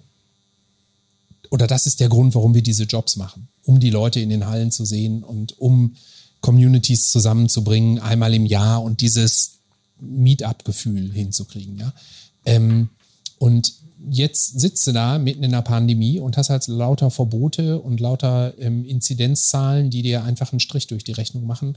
oder 1.50 1.66
das 1.66 1.86
ist 1.86 2.00
der 2.00 2.08
Grund, 2.08 2.34
warum 2.34 2.54
wir 2.54 2.62
diese 2.62 2.84
Jobs 2.84 3.16
machen, 3.16 3.48
um 3.64 3.78
die 3.78 3.90
Leute 3.90 4.20
in 4.20 4.30
den 4.30 4.46
Hallen 4.46 4.72
zu 4.72 4.84
sehen 4.84 5.22
und 5.22 5.58
um 5.60 5.94
Communities 6.40 7.10
zusammenzubringen, 7.10 8.00
einmal 8.00 8.34
im 8.34 8.44
Jahr 8.44 8.82
und 8.82 9.00
dieses 9.00 9.58
Meetup-Gefühl 10.00 11.12
hinzukriegen. 11.12 11.78
Ja? 11.78 11.92
Ähm, 12.44 12.90
und 13.38 13.72
jetzt 14.10 14.60
sitzt 14.60 14.86
du 14.86 14.92
da 14.92 15.18
mitten 15.18 15.42
in 15.42 15.52
der 15.52 15.62
Pandemie 15.62 16.18
und 16.18 16.36
hast 16.36 16.50
halt 16.50 16.66
lauter 16.66 17.10
Verbote 17.10 17.80
und 17.80 18.00
lauter 18.00 18.52
ähm, 18.58 18.84
Inzidenzzahlen, 18.84 19.90
die 19.90 20.02
dir 20.02 20.24
einfach 20.24 20.52
einen 20.52 20.60
Strich 20.60 20.86
durch 20.86 21.04
die 21.04 21.12
Rechnung 21.12 21.46
machen. 21.46 21.76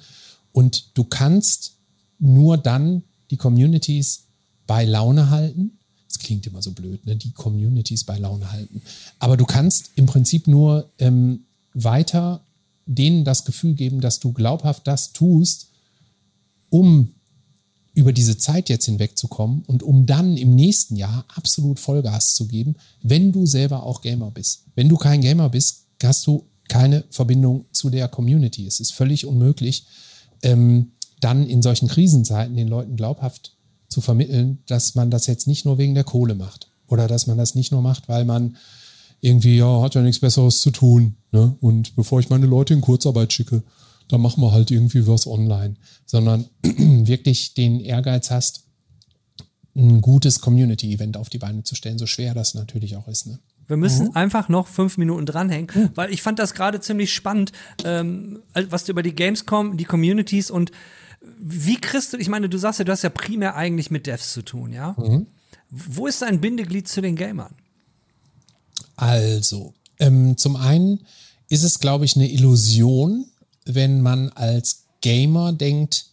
Und 0.51 0.97
du 0.97 1.03
kannst 1.03 1.77
nur 2.19 2.57
dann 2.57 3.03
die 3.31 3.37
Communities 3.37 4.27
bei 4.65 4.85
Laune 4.85 5.29
halten. 5.29 5.77
Das 6.07 6.19
klingt 6.19 6.47
immer 6.47 6.61
so 6.61 6.71
blöd, 6.71 7.05
ne? 7.05 7.15
die 7.15 7.31
Communities 7.31 8.03
bei 8.03 8.17
Laune 8.17 8.51
halten. 8.51 8.81
Aber 9.19 9.37
du 9.37 9.45
kannst 9.45 9.91
im 9.95 10.05
Prinzip 10.05 10.47
nur 10.47 10.89
ähm, 10.99 11.45
weiter 11.73 12.43
denen 12.85 13.25
das 13.25 13.45
Gefühl 13.45 13.75
geben, 13.75 14.01
dass 14.01 14.19
du 14.19 14.31
glaubhaft 14.31 14.87
das 14.87 15.11
tust, 15.11 15.67
um 16.69 17.13
über 17.93 18.13
diese 18.13 18.37
Zeit 18.37 18.69
jetzt 18.69 18.85
hinwegzukommen 18.85 19.63
und 19.65 19.83
um 19.83 20.05
dann 20.05 20.37
im 20.37 20.55
nächsten 20.55 20.95
Jahr 20.95 21.25
absolut 21.35 21.79
Vollgas 21.79 22.35
zu 22.35 22.47
geben, 22.47 22.75
wenn 23.01 23.31
du 23.31 23.45
selber 23.45 23.83
auch 23.83 24.01
Gamer 24.01 24.31
bist. 24.31 24.65
Wenn 24.75 24.87
du 24.87 24.97
kein 24.97 25.21
Gamer 25.21 25.49
bist, 25.49 25.85
hast 26.03 26.25
du 26.27 26.45
keine 26.69 27.03
Verbindung 27.09 27.65
zu 27.71 27.89
der 27.89 28.07
Community. 28.07 28.67
Es 28.67 28.79
ist 28.79 28.93
völlig 28.93 29.25
unmöglich, 29.25 29.85
ähm, 30.41 30.91
dann 31.19 31.47
in 31.47 31.61
solchen 31.61 31.87
Krisenzeiten 31.87 32.55
den 32.55 32.67
Leuten 32.67 32.95
glaubhaft 32.95 33.57
zu 33.89 34.01
vermitteln, 34.01 34.59
dass 34.67 34.95
man 34.95 35.09
das 35.09 35.27
jetzt 35.27 35.47
nicht 35.47 35.65
nur 35.65 35.77
wegen 35.77 35.95
der 35.95 36.03
Kohle 36.03 36.35
macht 36.35 36.69
oder 36.87 37.07
dass 37.07 37.27
man 37.27 37.37
das 37.37 37.55
nicht 37.55 37.71
nur 37.71 37.81
macht, 37.81 38.07
weil 38.07 38.25
man 38.25 38.57
irgendwie, 39.21 39.57
ja, 39.57 39.81
hat 39.81 39.95
ja 39.95 40.01
nichts 40.01 40.19
Besseres 40.19 40.59
zu 40.59 40.71
tun. 40.71 41.15
Ne? 41.31 41.55
Und 41.59 41.95
bevor 41.95 42.19
ich 42.19 42.29
meine 42.29 42.45
Leute 42.45 42.73
in 42.73 42.81
Kurzarbeit 42.81 43.33
schicke, 43.33 43.63
dann 44.07 44.21
machen 44.21 44.41
wir 44.41 44.51
halt 44.51 44.71
irgendwie 44.71 45.07
was 45.07 45.27
online. 45.27 45.75
Sondern 46.05 46.45
wirklich 46.61 47.53
den 47.53 47.79
Ehrgeiz 47.79 48.29
hast, 48.29 48.63
ein 49.75 50.01
gutes 50.01 50.41
Community-Event 50.41 51.17
auf 51.17 51.29
die 51.29 51.37
Beine 51.37 51.63
zu 51.63 51.75
stellen, 51.75 51.99
so 51.99 52.07
schwer 52.07 52.33
das 52.33 52.53
natürlich 52.53 52.95
auch 52.95 53.07
ist. 53.07 53.27
Ne? 53.27 53.39
Wir 53.67 53.77
müssen 53.77 54.15
einfach 54.15 54.47
noch 54.49 54.67
fünf 54.67 54.97
Minuten 54.97 55.25
dranhängen, 55.25 55.91
weil 55.95 56.13
ich 56.13 56.21
fand 56.21 56.39
das 56.39 56.53
gerade 56.53 56.79
ziemlich 56.79 57.13
spannend, 57.13 57.51
ähm, 57.83 58.39
was 58.69 58.85
du 58.85 58.93
über 58.93 59.03
die 59.03 59.13
Gamescom, 59.13 59.75
die 59.77 59.83
Communities 59.85 60.49
und 60.49 60.71
wie 61.39 61.75
kriegst 61.75 62.13
du, 62.13 62.17
ich 62.17 62.29
meine, 62.29 62.47
du 62.47 62.57
sagst 62.57 62.79
ja, 62.79 62.85
du 62.85 62.91
hast 62.91 63.01
ja 63.03 63.09
primär 63.09 63.55
eigentlich 63.55 63.91
mit 63.91 64.07
Devs 64.07 64.31
zu 64.31 64.41
tun, 64.41 64.71
ja? 64.71 64.95
Wo 65.69 66.07
ist 66.07 66.21
dein 66.21 66.39
Bindeglied 66.39 66.87
zu 66.87 67.01
den 67.01 67.15
Gamern? 67.17 67.53
Also, 68.95 69.73
ähm, 69.99 70.37
zum 70.37 70.55
einen 70.55 71.05
ist 71.49 71.63
es, 71.63 71.79
glaube 71.79 72.05
ich, 72.05 72.15
eine 72.15 72.29
Illusion, 72.29 73.25
wenn 73.65 74.01
man 74.01 74.29
als 74.29 74.83
Gamer 75.01 75.51
denkt, 75.53 76.05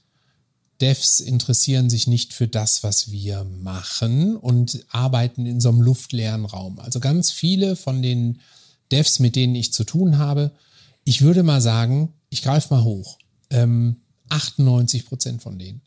Devs 0.80 1.20
interessieren 1.20 1.88
sich 1.88 2.06
nicht 2.06 2.32
für 2.32 2.48
das, 2.48 2.82
was 2.82 3.10
wir 3.10 3.44
machen 3.44 4.36
und 4.36 4.84
arbeiten 4.90 5.46
in 5.46 5.60
so 5.60 5.68
einem 5.68 5.80
luftleeren 5.80 6.44
Raum. 6.44 6.78
Also 6.80 7.00
ganz 7.00 7.30
viele 7.30 7.76
von 7.76 8.02
den 8.02 8.40
Devs, 8.90 9.18
mit 9.18 9.36
denen 9.36 9.54
ich 9.54 9.72
zu 9.72 9.84
tun 9.84 10.18
habe, 10.18 10.52
ich 11.04 11.22
würde 11.22 11.42
mal 11.42 11.60
sagen, 11.60 12.12
ich 12.30 12.42
greife 12.42 12.74
mal 12.74 12.84
hoch. 12.84 13.18
Ähm, 13.50 13.96
98 14.30 15.06
Prozent 15.06 15.42
von 15.42 15.58
denen 15.58 15.82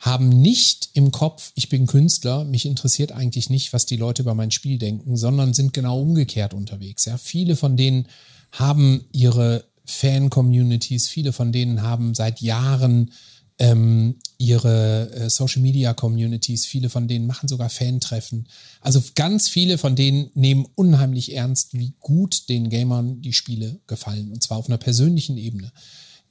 haben 0.00 0.30
nicht 0.30 0.90
im 0.94 1.12
Kopf, 1.12 1.52
ich 1.54 1.68
bin 1.68 1.86
Künstler, 1.86 2.44
mich 2.44 2.64
interessiert 2.64 3.12
eigentlich 3.12 3.50
nicht, 3.50 3.74
was 3.74 3.84
die 3.84 3.98
Leute 3.98 4.22
über 4.22 4.34
mein 4.34 4.50
Spiel 4.50 4.78
denken, 4.78 5.16
sondern 5.16 5.52
sind 5.52 5.74
genau 5.74 6.00
umgekehrt 6.00 6.54
unterwegs. 6.54 7.04
Ja, 7.04 7.18
viele 7.18 7.54
von 7.54 7.76
denen 7.76 8.08
haben 8.50 9.04
ihre 9.12 9.64
Fan-Communities, 9.84 11.08
viele 11.08 11.34
von 11.34 11.52
denen 11.52 11.82
haben 11.82 12.14
seit 12.14 12.40
Jahren 12.40 13.12
ähm, 13.60 14.16
ihre 14.38 15.12
äh, 15.12 15.30
Social 15.30 15.62
Media 15.62 15.94
Communities, 15.94 16.66
viele 16.66 16.88
von 16.88 17.06
denen 17.06 17.28
machen 17.28 17.48
sogar 17.48 17.70
Fan-Treffen. 17.70 18.48
Also 18.80 19.00
ganz 19.14 19.48
viele 19.48 19.78
von 19.78 19.94
denen 19.94 20.30
nehmen 20.34 20.66
unheimlich 20.74 21.34
ernst, 21.34 21.74
wie 21.78 21.92
gut 22.00 22.48
den 22.48 22.70
Gamern 22.70 23.22
die 23.22 23.32
Spiele 23.32 23.78
gefallen 23.86 24.32
und 24.32 24.42
zwar 24.42 24.58
auf 24.58 24.66
einer 24.66 24.78
persönlichen 24.78 25.36
Ebene. 25.36 25.70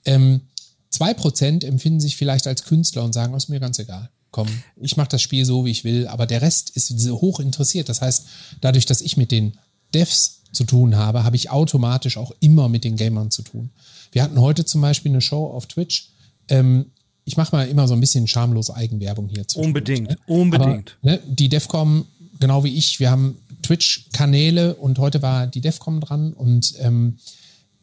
Ähm, 0.03 0.41
Zwei 0.89 1.13
Prozent 1.13 1.63
empfinden 1.63 1.99
sich 1.99 2.17
vielleicht 2.17 2.47
als 2.47 2.63
Künstler 2.63 3.03
und 3.03 3.13
sagen, 3.13 3.33
oh, 3.33 3.37
ist 3.37 3.49
mir 3.49 3.59
ganz 3.59 3.79
egal. 3.79 4.09
Komm, 4.31 4.47
ich 4.75 4.97
mache 4.97 5.09
das 5.09 5.21
Spiel 5.21 5.45
so, 5.45 5.65
wie 5.65 5.71
ich 5.71 5.83
will, 5.83 6.07
aber 6.07 6.25
der 6.25 6.41
Rest 6.41 6.71
ist 6.71 6.91
hoch 7.09 7.39
interessiert. 7.39 7.89
Das 7.89 8.01
heißt, 8.01 8.25
dadurch, 8.61 8.85
dass 8.85 9.01
ich 9.01 9.17
mit 9.17 9.31
den 9.31 9.53
Devs 9.93 10.41
zu 10.51 10.63
tun 10.63 10.95
habe, 10.95 11.23
habe 11.23 11.35
ich 11.35 11.51
automatisch 11.51 12.17
auch 12.17 12.31
immer 12.39 12.69
mit 12.69 12.83
den 12.83 12.95
Gamern 12.95 13.31
zu 13.31 13.43
tun. 13.43 13.71
Wir 14.11 14.23
hatten 14.23 14.39
heute 14.39 14.65
zum 14.65 14.81
Beispiel 14.81 15.11
eine 15.11 15.21
Show 15.21 15.47
auf 15.47 15.67
Twitch. 15.67 16.11
Ähm, 16.47 16.87
ich 17.29 17.37
mache 17.37 17.55
mal 17.55 17.67
immer 17.67 17.87
so 17.87 17.93
ein 17.93 17.99
bisschen 17.99 18.25
schamlos 18.25 18.71
Eigenwerbung 18.71 19.29
hier. 19.29 19.45
Unbedingt, 19.55 20.09
ne? 20.09 20.17
unbedingt. 20.25 20.97
Aber, 21.03 21.11
ne, 21.11 21.19
die 21.27 21.47
DEFCOM, 21.47 22.05
genau 22.39 22.63
wie 22.63 22.73
ich, 22.75 22.99
wir 22.99 23.11
haben 23.11 23.37
Twitch-Kanäle 23.61 24.73
und 24.75 24.97
heute 24.97 25.21
war 25.21 25.45
die 25.45 25.61
DEFCOM 25.61 26.01
dran 26.01 26.33
und 26.33 26.73
ähm, 26.79 27.17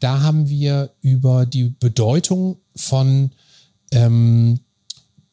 da 0.01 0.21
haben 0.21 0.49
wir 0.49 0.91
über 1.01 1.47
die 1.47 1.73
Bedeutung 1.79 2.57
von 2.75 3.31
ähm, 3.93 4.59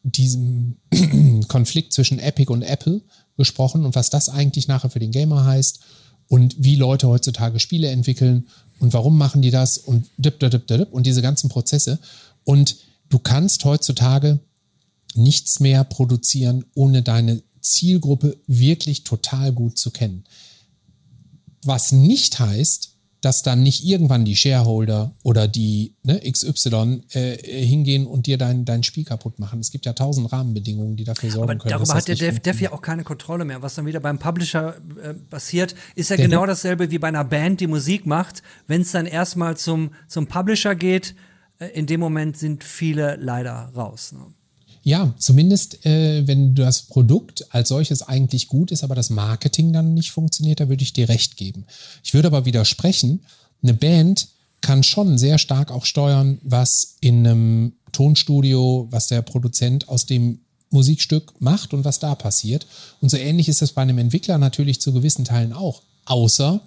diesem 0.04 0.76
Konflikt 1.48 1.92
zwischen 1.92 2.20
Epic 2.20 2.52
und 2.52 2.62
Apple 2.62 3.00
gesprochen 3.36 3.84
und 3.84 3.96
was 3.96 4.10
das 4.10 4.28
eigentlich 4.28 4.68
nachher 4.68 4.90
für 4.90 5.00
den 5.00 5.10
Gamer 5.10 5.44
heißt 5.44 5.80
und 6.28 6.54
wie 6.56 6.76
Leute 6.76 7.08
heutzutage 7.08 7.58
Spiele 7.58 7.88
entwickeln 7.88 8.46
und 8.78 8.92
warum 8.92 9.18
machen 9.18 9.42
die 9.42 9.50
das 9.50 9.76
und 9.76 10.08
dip, 10.18 10.38
dip, 10.38 10.52
dip, 10.52 10.68
dip, 10.68 10.92
und 10.92 11.04
diese 11.04 11.20
ganzen 11.20 11.48
Prozesse. 11.48 11.98
Und 12.44 12.76
du 13.14 13.20
kannst 13.20 13.64
heutzutage 13.64 14.40
nichts 15.14 15.60
mehr 15.60 15.84
produzieren, 15.84 16.64
ohne 16.74 17.02
deine 17.02 17.42
Zielgruppe 17.60 18.36
wirklich 18.48 19.04
total 19.04 19.52
gut 19.52 19.78
zu 19.78 19.92
kennen. 19.92 20.24
Was 21.62 21.92
nicht 21.92 22.40
heißt, 22.40 22.90
dass 23.20 23.42
dann 23.42 23.62
nicht 23.62 23.84
irgendwann 23.84 24.24
die 24.24 24.36
Shareholder 24.36 25.14
oder 25.22 25.46
die 25.48 25.94
ne, 26.02 26.20
XY 26.30 27.04
äh, 27.12 27.36
hingehen 27.64 28.06
und 28.06 28.26
dir 28.26 28.36
dein, 28.36 28.66
dein 28.66 28.82
Spiel 28.82 29.04
kaputt 29.04 29.38
machen. 29.38 29.60
Es 29.60 29.70
gibt 29.70 29.86
ja 29.86 29.94
tausend 29.94 30.30
Rahmenbedingungen, 30.30 30.96
die 30.96 31.04
dafür 31.04 31.30
sorgen 31.30 31.50
Aber 31.52 31.58
können. 31.58 31.70
Darüber 31.70 31.94
hat 31.94 32.08
der 32.08 32.16
Dev, 32.16 32.40
Dev, 32.40 32.60
ja 32.60 32.72
auch 32.72 32.82
keine 32.82 33.04
Kontrolle 33.04 33.46
mehr. 33.46 33.62
Was 33.62 33.76
dann 33.76 33.86
wieder 33.86 34.00
beim 34.00 34.18
Publisher 34.18 34.76
äh, 35.02 35.14
passiert, 35.14 35.74
ist 35.94 36.10
ja 36.10 36.16
der 36.16 36.26
genau 36.26 36.44
dasselbe 36.44 36.90
wie 36.90 36.98
bei 36.98 37.08
einer 37.08 37.24
Band, 37.24 37.60
die 37.60 37.66
Musik 37.66 38.04
macht. 38.04 38.42
Wenn 38.66 38.82
es 38.82 38.90
dann 38.90 39.06
erstmal 39.06 39.56
zum, 39.56 39.92
zum 40.06 40.26
Publisher 40.26 40.74
geht, 40.74 41.12
äh, 41.12 41.14
in 41.74 41.86
dem 41.86 42.00
Moment 42.00 42.36
sind 42.36 42.64
viele 42.64 43.16
leider 43.16 43.72
raus. 43.74 44.12
Ne? 44.12 44.26
Ja, 44.82 45.14
zumindest 45.18 45.86
äh, 45.86 46.26
wenn 46.26 46.54
das 46.54 46.82
Produkt 46.82 47.46
als 47.50 47.70
solches 47.70 48.02
eigentlich 48.02 48.48
gut 48.48 48.70
ist, 48.70 48.84
aber 48.84 48.94
das 48.94 49.08
Marketing 49.08 49.72
dann 49.72 49.94
nicht 49.94 50.10
funktioniert, 50.10 50.60
da 50.60 50.68
würde 50.68 50.82
ich 50.82 50.92
dir 50.92 51.08
recht 51.08 51.36
geben. 51.36 51.64
Ich 52.02 52.12
würde 52.12 52.28
aber 52.28 52.44
widersprechen, 52.44 53.24
eine 53.62 53.72
Band 53.72 54.28
kann 54.60 54.82
schon 54.82 55.16
sehr 55.16 55.38
stark 55.38 55.70
auch 55.70 55.86
steuern, 55.86 56.38
was 56.42 56.96
in 57.00 57.26
einem 57.26 57.72
Tonstudio, 57.92 58.88
was 58.90 59.06
der 59.06 59.22
Produzent 59.22 59.88
aus 59.88 60.04
dem 60.06 60.40
Musikstück 60.70 61.32
macht 61.40 61.72
und 61.72 61.84
was 61.84 61.98
da 61.98 62.14
passiert. 62.14 62.66
Und 63.00 63.08
so 63.08 63.16
ähnlich 63.16 63.48
ist 63.48 63.62
es 63.62 63.72
bei 63.72 63.82
einem 63.82 63.98
Entwickler 63.98 64.36
natürlich 64.36 64.80
zu 64.80 64.92
gewissen 64.92 65.24
Teilen 65.24 65.52
auch. 65.52 65.82
Außer, 66.04 66.60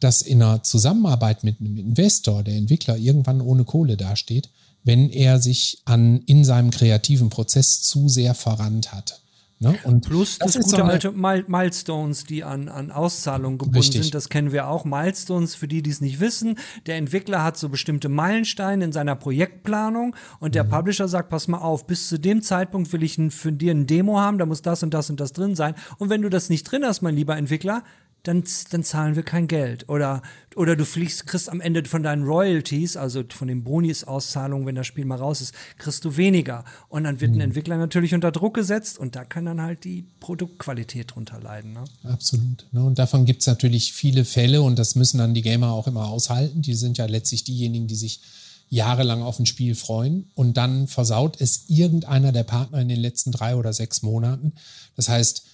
dass 0.00 0.22
in 0.22 0.42
einer 0.42 0.62
Zusammenarbeit 0.62 1.44
mit 1.44 1.60
einem 1.60 1.76
Investor 1.76 2.42
der 2.42 2.54
Entwickler 2.54 2.96
irgendwann 2.96 3.40
ohne 3.40 3.64
Kohle 3.64 3.96
dasteht 3.96 4.50
wenn 4.84 5.10
er 5.10 5.38
sich 5.38 5.82
an, 5.84 6.22
in 6.26 6.44
seinem 6.44 6.70
kreativen 6.70 7.28
Prozess 7.30 7.82
zu 7.82 8.08
sehr 8.08 8.34
verrannt 8.34 8.92
hat. 8.92 9.20
Ne? 9.60 9.76
Und 9.82 10.06
Plus 10.06 10.38
das, 10.38 10.52
das 10.52 10.64
gute 10.64 10.76
so 10.76 10.82
alte 10.84 11.12
Milestones, 11.12 12.24
die 12.24 12.44
an, 12.44 12.68
an 12.68 12.92
Auszahlungen 12.92 13.58
gebunden 13.58 13.76
richtig. 13.76 14.02
sind, 14.04 14.14
das 14.14 14.28
kennen 14.28 14.52
wir 14.52 14.68
auch. 14.68 14.84
Milestones, 14.84 15.56
für 15.56 15.66
die, 15.66 15.82
die 15.82 15.90
es 15.90 16.00
nicht 16.00 16.20
wissen, 16.20 16.58
der 16.86 16.96
Entwickler 16.96 17.42
hat 17.42 17.58
so 17.58 17.68
bestimmte 17.68 18.08
Meilensteine 18.08 18.84
in 18.84 18.92
seiner 18.92 19.16
Projektplanung 19.16 20.14
und 20.38 20.54
der 20.54 20.62
mhm. 20.62 20.70
Publisher 20.70 21.08
sagt, 21.08 21.28
pass 21.28 21.48
mal 21.48 21.58
auf, 21.58 21.88
bis 21.88 22.08
zu 22.08 22.18
dem 22.18 22.40
Zeitpunkt 22.40 22.92
will 22.92 23.02
ich 23.02 23.18
für 23.30 23.52
dir 23.52 23.72
ein 23.72 23.88
Demo 23.88 24.20
haben, 24.20 24.38
da 24.38 24.46
muss 24.46 24.62
das 24.62 24.84
und 24.84 24.94
das 24.94 25.10
und 25.10 25.18
das 25.18 25.32
drin 25.32 25.56
sein. 25.56 25.74
Und 25.98 26.08
wenn 26.08 26.22
du 26.22 26.30
das 26.30 26.50
nicht 26.50 26.62
drin 26.62 26.84
hast, 26.84 27.02
mein 27.02 27.16
lieber 27.16 27.36
Entwickler, 27.36 27.82
dann, 28.28 28.44
dann 28.70 28.84
zahlen 28.84 29.16
wir 29.16 29.22
kein 29.22 29.48
Geld. 29.48 29.88
Oder, 29.88 30.22
oder 30.54 30.76
du 30.76 30.84
fliegst, 30.84 31.26
kriegst 31.26 31.48
am 31.48 31.62
Ende 31.62 31.82
von 31.86 32.02
deinen 32.02 32.24
Royalties, 32.24 32.96
also 32.96 33.24
von 33.26 33.48
den 33.48 33.64
Bonis-Auszahlungen, 33.64 34.66
wenn 34.66 34.74
das 34.74 34.86
Spiel 34.86 35.06
mal 35.06 35.16
raus 35.16 35.40
ist, 35.40 35.54
kriegst 35.78 36.04
du 36.04 36.16
weniger. 36.18 36.64
Und 36.90 37.04
dann 37.04 37.22
wird 37.22 37.30
ein 37.30 37.36
mhm. 37.36 37.40
Entwickler 37.40 37.78
natürlich 37.78 38.14
unter 38.14 38.30
Druck 38.30 38.54
gesetzt 38.54 38.98
und 38.98 39.16
da 39.16 39.24
kann 39.24 39.46
dann 39.46 39.62
halt 39.62 39.84
die 39.84 40.04
Produktqualität 40.20 41.14
drunter 41.14 41.40
leiden. 41.40 41.72
Ne? 41.72 41.84
Absolut. 42.04 42.66
Ne? 42.70 42.84
Und 42.84 42.98
davon 42.98 43.24
gibt 43.24 43.40
es 43.40 43.46
natürlich 43.46 43.94
viele 43.94 44.26
Fälle 44.26 44.60
und 44.60 44.78
das 44.78 44.94
müssen 44.94 45.16
dann 45.16 45.32
die 45.32 45.42
Gamer 45.42 45.72
auch 45.72 45.86
immer 45.86 46.08
aushalten. 46.08 46.60
Die 46.60 46.74
sind 46.74 46.98
ja 46.98 47.06
letztlich 47.06 47.44
diejenigen, 47.44 47.86
die 47.86 47.96
sich 47.96 48.20
jahrelang 48.68 49.22
auf 49.22 49.38
ein 49.38 49.46
Spiel 49.46 49.74
freuen 49.74 50.30
und 50.34 50.58
dann 50.58 50.86
versaut 50.86 51.40
es 51.40 51.64
irgendeiner 51.68 52.32
der 52.32 52.44
Partner 52.44 52.80
in 52.80 52.90
den 52.90 53.00
letzten 53.00 53.32
drei 53.32 53.56
oder 53.56 53.72
sechs 53.72 54.02
Monaten. 54.02 54.52
Das 54.96 55.08
heißt, 55.08 55.44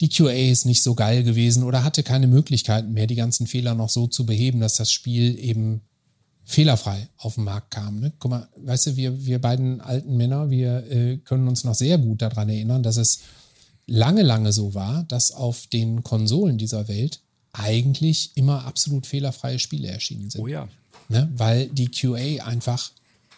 die 0.00 0.08
QA 0.08 0.30
ist 0.30 0.64
nicht 0.64 0.82
so 0.82 0.94
geil 0.94 1.22
gewesen 1.22 1.62
oder 1.62 1.84
hatte 1.84 2.02
keine 2.02 2.26
Möglichkeiten 2.26 2.92
mehr, 2.92 3.06
die 3.06 3.16
ganzen 3.16 3.46
Fehler 3.46 3.74
noch 3.74 3.90
so 3.90 4.06
zu 4.06 4.24
beheben, 4.24 4.60
dass 4.60 4.76
das 4.76 4.90
Spiel 4.90 5.38
eben 5.38 5.82
fehlerfrei 6.44 7.08
auf 7.18 7.34
den 7.36 7.44
Markt 7.44 7.70
kam. 7.70 8.00
Ne? 8.00 8.12
Guck 8.18 8.30
mal, 8.30 8.48
weißt 8.56 8.88
du, 8.88 8.96
wir, 8.96 9.24
wir 9.24 9.40
beiden 9.40 9.80
alten 9.80 10.16
Männer, 10.16 10.50
wir 10.50 10.90
äh, 10.90 11.18
können 11.18 11.46
uns 11.46 11.64
noch 11.64 11.74
sehr 11.74 11.98
gut 11.98 12.22
daran 12.22 12.48
erinnern, 12.48 12.82
dass 12.82 12.96
es 12.96 13.20
lange, 13.86 14.22
lange 14.22 14.52
so 14.52 14.74
war, 14.74 15.04
dass 15.04 15.32
auf 15.32 15.66
den 15.66 16.02
Konsolen 16.02 16.58
dieser 16.58 16.88
Welt 16.88 17.20
eigentlich 17.52 18.32
immer 18.36 18.64
absolut 18.64 19.06
fehlerfreie 19.06 19.58
Spiele 19.58 19.88
erschienen 19.88 20.30
sind. 20.30 20.40
Oh 20.40 20.46
ja. 20.46 20.68
Ne? 21.08 21.30
Weil 21.36 21.66
die 21.66 21.90
QA 21.90 22.44
einfach 22.44 22.90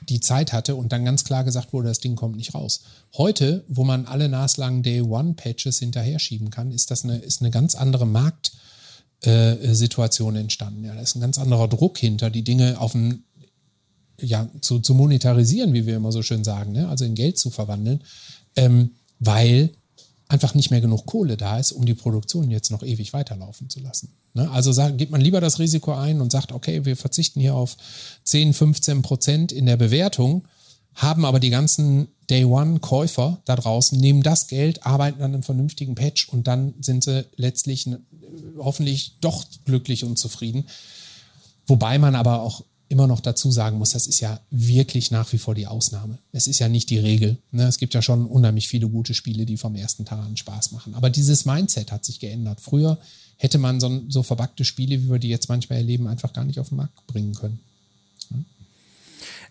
die 0.09 0.21
Zeit 0.21 0.53
hatte 0.53 0.77
und 0.77 0.93
dann 0.93 1.05
ganz 1.05 1.25
klar 1.25 1.43
gesagt 1.45 1.73
wurde, 1.73 1.89
das 1.89 1.99
Ding 2.01 2.17
kommt 2.17 2.37
nicht 2.37 2.55
raus. 2.55 2.83
Heute, 3.17 3.65
wo 3.69 3.85
man 3.85 4.05
alle 4.07 4.29
naslangen 4.29 4.83
Day 4.83 5.01
One 5.01 5.35
Patches 5.35 5.79
hinterher 5.79 6.19
schieben 6.19 6.51
kann, 6.51 6.73
ist 6.73 6.91
das 6.91 7.05
eine, 7.05 7.19
ist 7.19 7.41
eine 7.41 7.51
ganz 7.51 7.75
andere 7.75 8.07
Marktsituation 8.07 10.37
äh, 10.37 10.41
entstanden. 10.41 10.85
Ja, 10.85 10.95
da 10.95 11.01
ist 11.01 11.15
ein 11.15 11.21
ganz 11.21 11.39
anderer 11.39 11.69
Druck 11.69 11.97
hinter, 11.99 12.31
die 12.31 12.45
Dinge 12.45 12.81
auf 12.81 12.95
ein, 12.95 13.25
ja, 14.21 14.49
zu, 14.61 14.81
zu 14.81 14.95
monetarisieren, 14.95 15.73
wie 15.73 15.87
wir 15.87 15.97
immer 15.97 16.13
so 16.13 16.23
schön 16.23 16.45
sagen, 16.45 16.73
ne? 16.73 16.89
also 16.89 17.05
in 17.05 17.15
Geld 17.15 17.39
zu 17.39 17.51
verwandeln, 17.51 18.03
ähm, 18.57 18.93
weil 19.19 19.71
einfach 20.33 20.55
nicht 20.55 20.71
mehr 20.71 20.81
genug 20.81 21.05
Kohle 21.05 21.37
da 21.37 21.59
ist, 21.59 21.73
um 21.73 21.85
die 21.85 21.93
Produktion 21.93 22.51
jetzt 22.51 22.71
noch 22.71 22.83
ewig 22.83 23.13
weiterlaufen 23.13 23.69
zu 23.69 23.81
lassen. 23.81 24.09
Ne? 24.33 24.51
Also 24.51 24.73
sagt, 24.73 24.97
gibt 24.97 25.13
man 25.13 25.21
lieber 25.21 25.43
das 25.43 25.59
Risiko 25.59 25.93
ein 25.93 26.23
und 26.23 26.33
sagt, 26.33 26.53
okay, 26.53 26.87
wir 26.87 26.97
verzichten 26.97 27.39
hier 27.39 27.55
auf 27.55 27.77
10, 28.25 28.55
15 28.55 29.03
Prozent 29.03 29.53
in 29.53 29.67
der 29.67 29.77
Bewertung, 29.77 30.49
haben 30.95 31.27
aber 31.27 31.39
die 31.39 31.51
ganzen 31.51 32.09
Day-One-Käufer 32.31 33.43
da 33.45 33.57
draußen, 33.57 34.01
nehmen 34.01 34.23
das 34.23 34.47
Geld, 34.47 34.87
arbeiten 34.87 35.23
an 35.23 35.35
einem 35.35 35.43
vernünftigen 35.43 35.95
Patch 35.95 36.31
und 36.31 36.47
dann 36.47 36.73
sind 36.81 37.05
sie 37.05 37.27
letztlich 37.37 37.87
hoffentlich 38.57 39.17
doch 39.21 39.45
glücklich 39.67 40.03
und 40.03 40.19
zufrieden. 40.19 40.65
Wobei 41.67 41.99
man 41.99 42.15
aber 42.15 42.41
auch 42.41 42.65
immer 42.93 43.07
noch 43.07 43.21
dazu 43.21 43.51
sagen 43.51 43.79
muss, 43.79 43.91
das 43.91 44.07
ist 44.07 44.21
ja 44.21 44.39
wirklich 44.51 45.11
nach 45.11 45.33
wie 45.33 45.39
vor 45.39 45.55
die 45.55 45.67
Ausnahme. 45.67 46.19
Es 46.31 46.47
ist 46.47 46.61
ja 46.61 46.69
nicht 46.69 46.91
die 46.91 46.99
Regel. 46.99 47.39
Ne? 47.51 47.65
Es 47.65 47.79
gibt 47.79 47.95
ja 47.95 48.03
schon 48.03 48.27
unheimlich 48.27 48.69
viele 48.69 48.89
gute 48.89 49.15
Spiele, 49.15 49.47
die 49.47 49.57
vom 49.57 49.75
ersten 49.75 50.05
Tag 50.05 50.21
an 50.21 50.37
Spaß 50.37 50.73
machen. 50.73 50.95
Aber 50.95 51.11
dieses 51.11 51.45
Mindset 51.45 51.91
hat 51.91 52.05
sich 52.05 52.21
geändert. 52.21 52.61
Früher 52.61 52.99
hätte 53.39 53.59
man 53.59 53.81
so, 53.81 54.03
so 54.09 54.23
verbackte 54.23 54.65
Spiele, 54.65 55.03
wie 55.03 55.11
wir 55.11 55.19
die 55.19 55.29
jetzt 55.29 55.49
manchmal 55.49 55.79
erleben, 55.79 56.07
einfach 56.07 56.33
gar 56.33 56.45
nicht 56.45 56.61
auf 56.61 56.69
den 56.69 56.77
Markt 56.77 57.07
bringen 57.09 57.35
können 57.35 57.59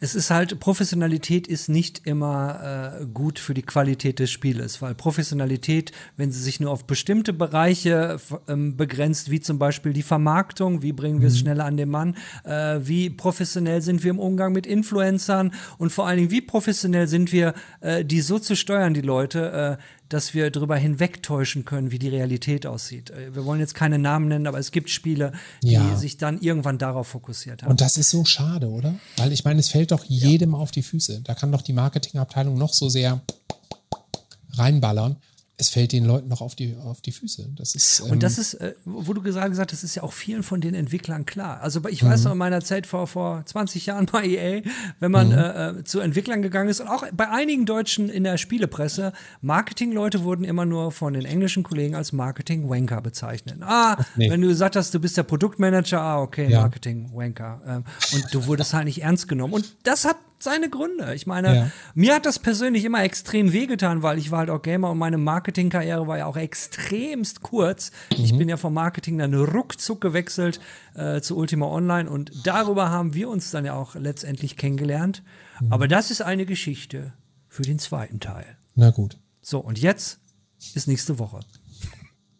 es 0.03 0.15
ist 0.15 0.31
halt, 0.31 0.59
Professionalität 0.59 1.45
ist 1.45 1.69
nicht 1.69 2.07
immer 2.07 2.97
äh, 3.01 3.05
gut 3.05 3.37
für 3.37 3.53
die 3.53 3.61
Qualität 3.61 4.17
des 4.17 4.31
Spieles, 4.31 4.81
weil 4.81 4.95
Professionalität, 4.95 5.91
wenn 6.17 6.31
sie 6.31 6.41
sich 6.41 6.59
nur 6.59 6.71
auf 6.71 6.85
bestimmte 6.85 7.33
Bereiche 7.33 8.19
ähm, 8.47 8.75
begrenzt, 8.75 9.29
wie 9.29 9.41
zum 9.41 9.59
Beispiel 9.59 9.93
die 9.93 10.01
Vermarktung, 10.01 10.81
wie 10.81 10.91
bringen 10.91 11.21
wir 11.21 11.27
es 11.27 11.35
mhm. 11.35 11.39
schneller 11.39 11.65
an 11.65 11.77
den 11.77 11.89
Mann, 11.89 12.17
äh, 12.45 12.79
wie 12.81 13.11
professionell 13.11 13.83
sind 13.83 14.03
wir 14.03 14.09
im 14.09 14.17
Umgang 14.17 14.53
mit 14.53 14.65
Influencern 14.65 15.53
und 15.77 15.91
vor 15.91 16.07
allen 16.07 16.17
Dingen, 16.17 16.31
wie 16.31 16.41
professionell 16.41 17.07
sind 17.07 17.31
wir, 17.31 17.53
äh, 17.81 18.03
die 18.03 18.21
so 18.21 18.39
zu 18.39 18.55
steuern, 18.55 18.95
die 18.95 19.01
Leute, 19.01 19.77
äh, 19.79 19.83
dass 20.13 20.33
wir 20.33 20.51
darüber 20.51 20.75
hinwegtäuschen 20.77 21.65
können, 21.65 21.91
wie 21.91 21.99
die 21.99 22.09
Realität 22.09 22.65
aussieht. 22.65 23.09
Äh, 23.11 23.33
wir 23.35 23.45
wollen 23.45 23.59
jetzt 23.59 23.75
keine 23.75 23.97
Namen 23.99 24.27
nennen, 24.27 24.47
aber 24.47 24.59
es 24.59 24.71
gibt 24.71 24.89
Spiele, 24.89 25.31
die 25.63 25.71
Ja. 25.73 25.95
sich 25.95 26.17
dann 26.17 26.39
irgendwann 26.41 26.77
darauf 26.77 27.07
fokussiert 27.07 27.63
haben. 27.63 27.71
Und 27.71 27.81
das 27.81 27.97
ist 27.97 28.09
so 28.09 28.25
schade, 28.25 28.67
oder? 28.69 28.95
Weil 29.17 29.31
ich 29.31 29.43
meine, 29.45 29.59
es 29.59 29.69
fällt 29.69 29.91
doch 29.91 30.03
jedem 30.05 30.53
auf 30.55 30.71
die 30.71 30.83
Füße. 30.83 31.21
Da 31.23 31.33
kann 31.33 31.51
doch 31.51 31.61
die 31.61 31.73
Marketingabteilung 31.73 32.57
noch 32.57 32.73
so 32.73 32.89
sehr 32.89 33.21
reinballern. 34.53 35.15
Es 35.61 35.69
fällt 35.69 35.91
den 35.91 36.05
Leuten 36.05 36.27
noch 36.27 36.41
auf 36.41 36.55
die, 36.55 36.75
auf 36.83 37.01
die 37.01 37.11
Füße. 37.11 37.49
Das 37.55 37.75
ist, 37.75 37.99
ähm, 37.99 38.13
Und 38.13 38.23
das 38.23 38.39
ist, 38.39 38.55
äh, 38.55 38.73
wo 38.83 39.13
du 39.13 39.21
gesagt 39.21 39.55
hast, 39.55 39.71
das 39.71 39.83
ist 39.83 39.93
ja 39.93 40.01
auch 40.01 40.11
vielen 40.11 40.41
von 40.41 40.59
den 40.59 40.73
Entwicklern 40.73 41.23
klar. 41.27 41.61
Also 41.61 41.85
ich 41.87 42.01
Mhm. 42.01 42.07
weiß 42.07 42.23
noch 42.23 42.31
in 42.31 42.39
meiner 42.39 42.61
Zeit 42.61 42.87
vor, 42.87 43.05
vor 43.05 43.43
20 43.45 43.85
Jahren 43.85 44.07
bei 44.07 44.25
EA, 44.25 44.63
wenn 44.99 45.11
Mhm. 45.11 45.11
man 45.11 45.31
äh, 45.31 45.69
äh, 45.69 45.83
zu 45.83 45.99
Entwicklern 45.99 46.41
gegangen 46.41 46.67
ist 46.67 46.79
und 46.81 46.87
auch 46.87 47.05
bei 47.13 47.29
einigen 47.29 47.67
Deutschen 47.67 48.09
in 48.09 48.23
der 48.23 48.37
Spielepresse, 48.37 49.13
Marketingleute 49.41 50.23
wurden 50.23 50.45
immer 50.45 50.65
nur 50.65 50.91
von 50.91 51.13
den 51.13 51.25
englischen 51.25 51.61
Kollegen 51.61 51.93
als 51.93 52.11
Marketing-Wanker 52.11 52.99
bezeichnet. 53.01 53.57
Ah, 53.61 53.97
nee. 54.15 54.31
wenn 54.31 54.41
du 54.41 54.47
gesagt 54.47 54.75
hast, 54.75 54.93
du 54.95 54.99
bist 54.99 55.15
der 55.15 55.23
Produktmanager, 55.23 56.01
ah, 56.01 56.21
okay, 56.21 56.49
Ja. 56.49 56.61
Marketing-Wanker. 56.61 57.61
Ähm, 57.67 57.83
und 58.13 58.33
du 58.33 58.47
wurdest 58.47 58.73
halt 58.73 58.85
nicht 58.85 59.03
ernst 59.03 59.27
genommen. 59.27 59.53
Und 59.53 59.75
das 59.83 60.05
hat 60.05 60.15
seine 60.41 60.69
Gründe. 60.69 61.13
Ich 61.15 61.27
meine, 61.27 61.55
Ja. 61.55 61.71
mir 61.93 62.15
hat 62.15 62.25
das 62.25 62.39
persönlich 62.39 62.83
immer 62.85 63.03
extrem 63.03 63.53
wehgetan, 63.53 64.03
weil 64.03 64.17
ich 64.17 64.31
war 64.31 64.39
halt 64.39 64.49
auch 64.49 64.61
Gamer 64.61 64.89
und 64.91 64.97
meine 64.97 65.17
Marketingkarriere 65.17 66.07
war 66.07 66.17
ja 66.17 66.25
auch 66.25 66.37
extremst 66.37 67.41
kurz. 67.41 67.91
Ich 68.09 68.37
bin 68.37 68.49
ja 68.49 68.57
vom 68.57 68.73
Marketing 68.73 69.17
dann 69.17 69.33
ruckzuck 69.33 70.01
gewechselt 70.01 70.59
äh, 70.95 71.21
zu 71.21 71.37
Ultima 71.37 71.67
Online 71.67 72.09
und 72.09 72.31
darüber 72.45 72.89
haben 72.89 73.13
wir 73.13 73.29
uns 73.29 73.51
dann 73.51 73.65
ja 73.65 73.73
auch 73.75 73.95
letztendlich 73.95 74.57
kennengelernt. 74.57 75.23
Aber 75.69 75.87
das 75.87 76.09
ist 76.11 76.21
eine 76.21 76.45
Geschichte 76.45 77.13
für 77.47 77.61
den 77.63 77.77
zweiten 77.79 78.19
Teil. 78.19 78.57
na 78.75 78.89
gut. 78.89 79.17
So, 79.41 79.59
und 79.59 79.79
jetzt 79.79 80.19
ist 80.75 80.87
nächste 80.87 81.17
Woche. 81.19 81.39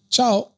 Ciao. 0.10 0.52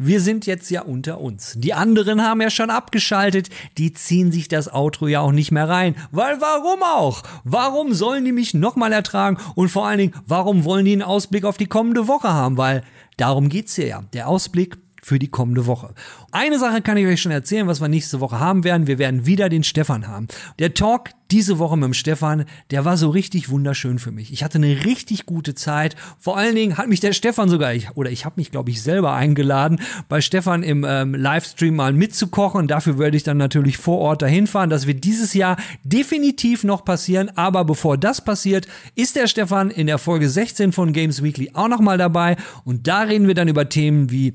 Wir 0.00 0.20
sind 0.20 0.46
jetzt 0.46 0.70
ja 0.70 0.82
unter 0.82 1.20
uns. 1.20 1.54
Die 1.56 1.74
anderen 1.74 2.22
haben 2.22 2.40
ja 2.40 2.50
schon 2.50 2.70
abgeschaltet. 2.70 3.50
Die 3.78 3.92
ziehen 3.92 4.30
sich 4.30 4.46
das 4.46 4.72
Outro 4.72 5.08
ja 5.08 5.20
auch 5.20 5.32
nicht 5.32 5.50
mehr 5.50 5.68
rein. 5.68 5.96
Weil 6.12 6.40
warum 6.40 6.84
auch? 6.84 7.24
Warum 7.42 7.92
sollen 7.92 8.24
die 8.24 8.30
mich 8.30 8.54
nochmal 8.54 8.92
ertragen? 8.92 9.38
Und 9.56 9.70
vor 9.70 9.88
allen 9.88 9.98
Dingen, 9.98 10.14
warum 10.24 10.64
wollen 10.64 10.84
die 10.84 10.92
einen 10.92 11.02
Ausblick 11.02 11.44
auf 11.44 11.56
die 11.56 11.66
kommende 11.66 12.06
Woche 12.06 12.32
haben? 12.32 12.56
Weil 12.56 12.84
darum 13.16 13.48
geht's 13.48 13.74
hier 13.74 13.88
ja. 13.88 14.04
Der 14.12 14.28
Ausblick 14.28 14.78
für 15.08 15.18
die 15.18 15.28
kommende 15.28 15.64
Woche. 15.66 15.94
Eine 16.32 16.58
Sache 16.58 16.82
kann 16.82 16.98
ich 16.98 17.06
euch 17.06 17.22
schon 17.22 17.32
erzählen, 17.32 17.66
was 17.66 17.80
wir 17.80 17.88
nächste 17.88 18.20
Woche 18.20 18.38
haben 18.38 18.62
werden. 18.62 18.86
Wir 18.86 18.98
werden 18.98 19.24
wieder 19.24 19.48
den 19.48 19.64
Stefan 19.64 20.06
haben. 20.06 20.28
Der 20.58 20.74
Talk 20.74 21.10
diese 21.30 21.58
Woche 21.58 21.76
mit 21.76 21.84
dem 21.84 21.94
Stefan, 21.94 22.46
der 22.70 22.84
war 22.84 22.96
so 22.96 23.10
richtig 23.10 23.50
wunderschön 23.50 23.98
für 23.98 24.10
mich. 24.10 24.32
Ich 24.32 24.42
hatte 24.42 24.56
eine 24.56 24.84
richtig 24.86 25.26
gute 25.26 25.54
Zeit. 25.54 25.94
Vor 26.18 26.38
allen 26.38 26.54
Dingen 26.54 26.78
hat 26.78 26.88
mich 26.88 27.00
der 27.00 27.12
Stefan 27.12 27.50
sogar, 27.50 27.74
ich, 27.74 27.90
oder 27.96 28.10
ich 28.10 28.24
habe 28.24 28.36
mich, 28.38 28.50
glaube 28.50 28.70
ich, 28.70 28.82
selber 28.82 29.12
eingeladen, 29.12 29.80
bei 30.08 30.22
Stefan 30.22 30.62
im 30.62 30.86
ähm, 30.88 31.14
Livestream 31.14 31.76
mal 31.76 31.92
mitzukochen. 31.92 32.66
Dafür 32.66 32.98
werde 32.98 33.16
ich 33.16 33.24
dann 33.24 33.36
natürlich 33.36 33.76
vor 33.76 33.98
Ort 33.98 34.22
dahin 34.22 34.46
fahren. 34.46 34.70
Das 34.70 34.86
wird 34.86 35.04
dieses 35.04 35.34
Jahr 35.34 35.58
definitiv 35.84 36.64
noch 36.64 36.84
passieren. 36.84 37.30
Aber 37.36 37.64
bevor 37.64 37.98
das 37.98 38.24
passiert, 38.24 38.66
ist 38.94 39.16
der 39.16 39.26
Stefan 39.26 39.70
in 39.70 39.86
der 39.86 39.98
Folge 39.98 40.30
16 40.30 40.72
von 40.72 40.94
Games 40.94 41.22
Weekly 41.22 41.50
auch 41.52 41.68
noch 41.68 41.80
mal 41.80 41.98
dabei. 41.98 42.36
Und 42.64 42.86
da 42.86 43.02
reden 43.02 43.26
wir 43.26 43.34
dann 43.34 43.48
über 43.48 43.68
Themen 43.68 44.10
wie 44.10 44.32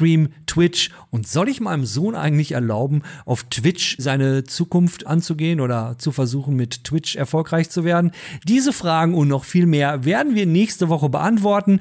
Livestream, 0.00 0.28
Twitch 0.46 0.90
und 1.10 1.28
soll 1.28 1.48
ich 1.48 1.60
meinem 1.60 1.84
Sohn 1.84 2.14
eigentlich 2.14 2.52
erlauben, 2.52 3.02
auf 3.24 3.44
Twitch 3.44 3.96
seine 3.98 4.44
Zukunft 4.44 5.06
anzugehen 5.06 5.60
oder 5.60 5.96
zu 5.98 6.12
versuchen, 6.12 6.56
mit 6.56 6.84
Twitch 6.84 7.16
erfolgreich 7.16 7.70
zu 7.70 7.84
werden? 7.84 8.12
Diese 8.48 8.72
Fragen 8.72 9.14
und 9.14 9.28
noch 9.28 9.44
viel 9.44 9.66
mehr 9.66 10.04
werden 10.04 10.34
wir 10.34 10.46
nächste 10.46 10.88
Woche 10.88 11.08
beantworten. 11.08 11.80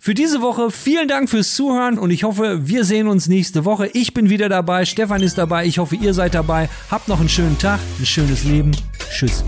Für 0.00 0.14
diese 0.14 0.40
Woche 0.40 0.70
vielen 0.70 1.08
Dank 1.08 1.28
fürs 1.28 1.54
Zuhören 1.54 1.98
und 1.98 2.10
ich 2.10 2.24
hoffe, 2.24 2.68
wir 2.68 2.84
sehen 2.84 3.08
uns 3.08 3.28
nächste 3.28 3.64
Woche. 3.64 3.88
Ich 3.92 4.14
bin 4.14 4.30
wieder 4.30 4.48
dabei, 4.48 4.84
Stefan 4.84 5.22
ist 5.22 5.38
dabei, 5.38 5.66
ich 5.66 5.78
hoffe, 5.78 5.96
ihr 5.96 6.14
seid 6.14 6.34
dabei. 6.34 6.68
Habt 6.90 7.08
noch 7.08 7.20
einen 7.20 7.28
schönen 7.28 7.58
Tag, 7.58 7.80
ein 7.98 8.06
schönes 8.06 8.44
Leben. 8.44 8.72
Tschüss. 9.10 9.44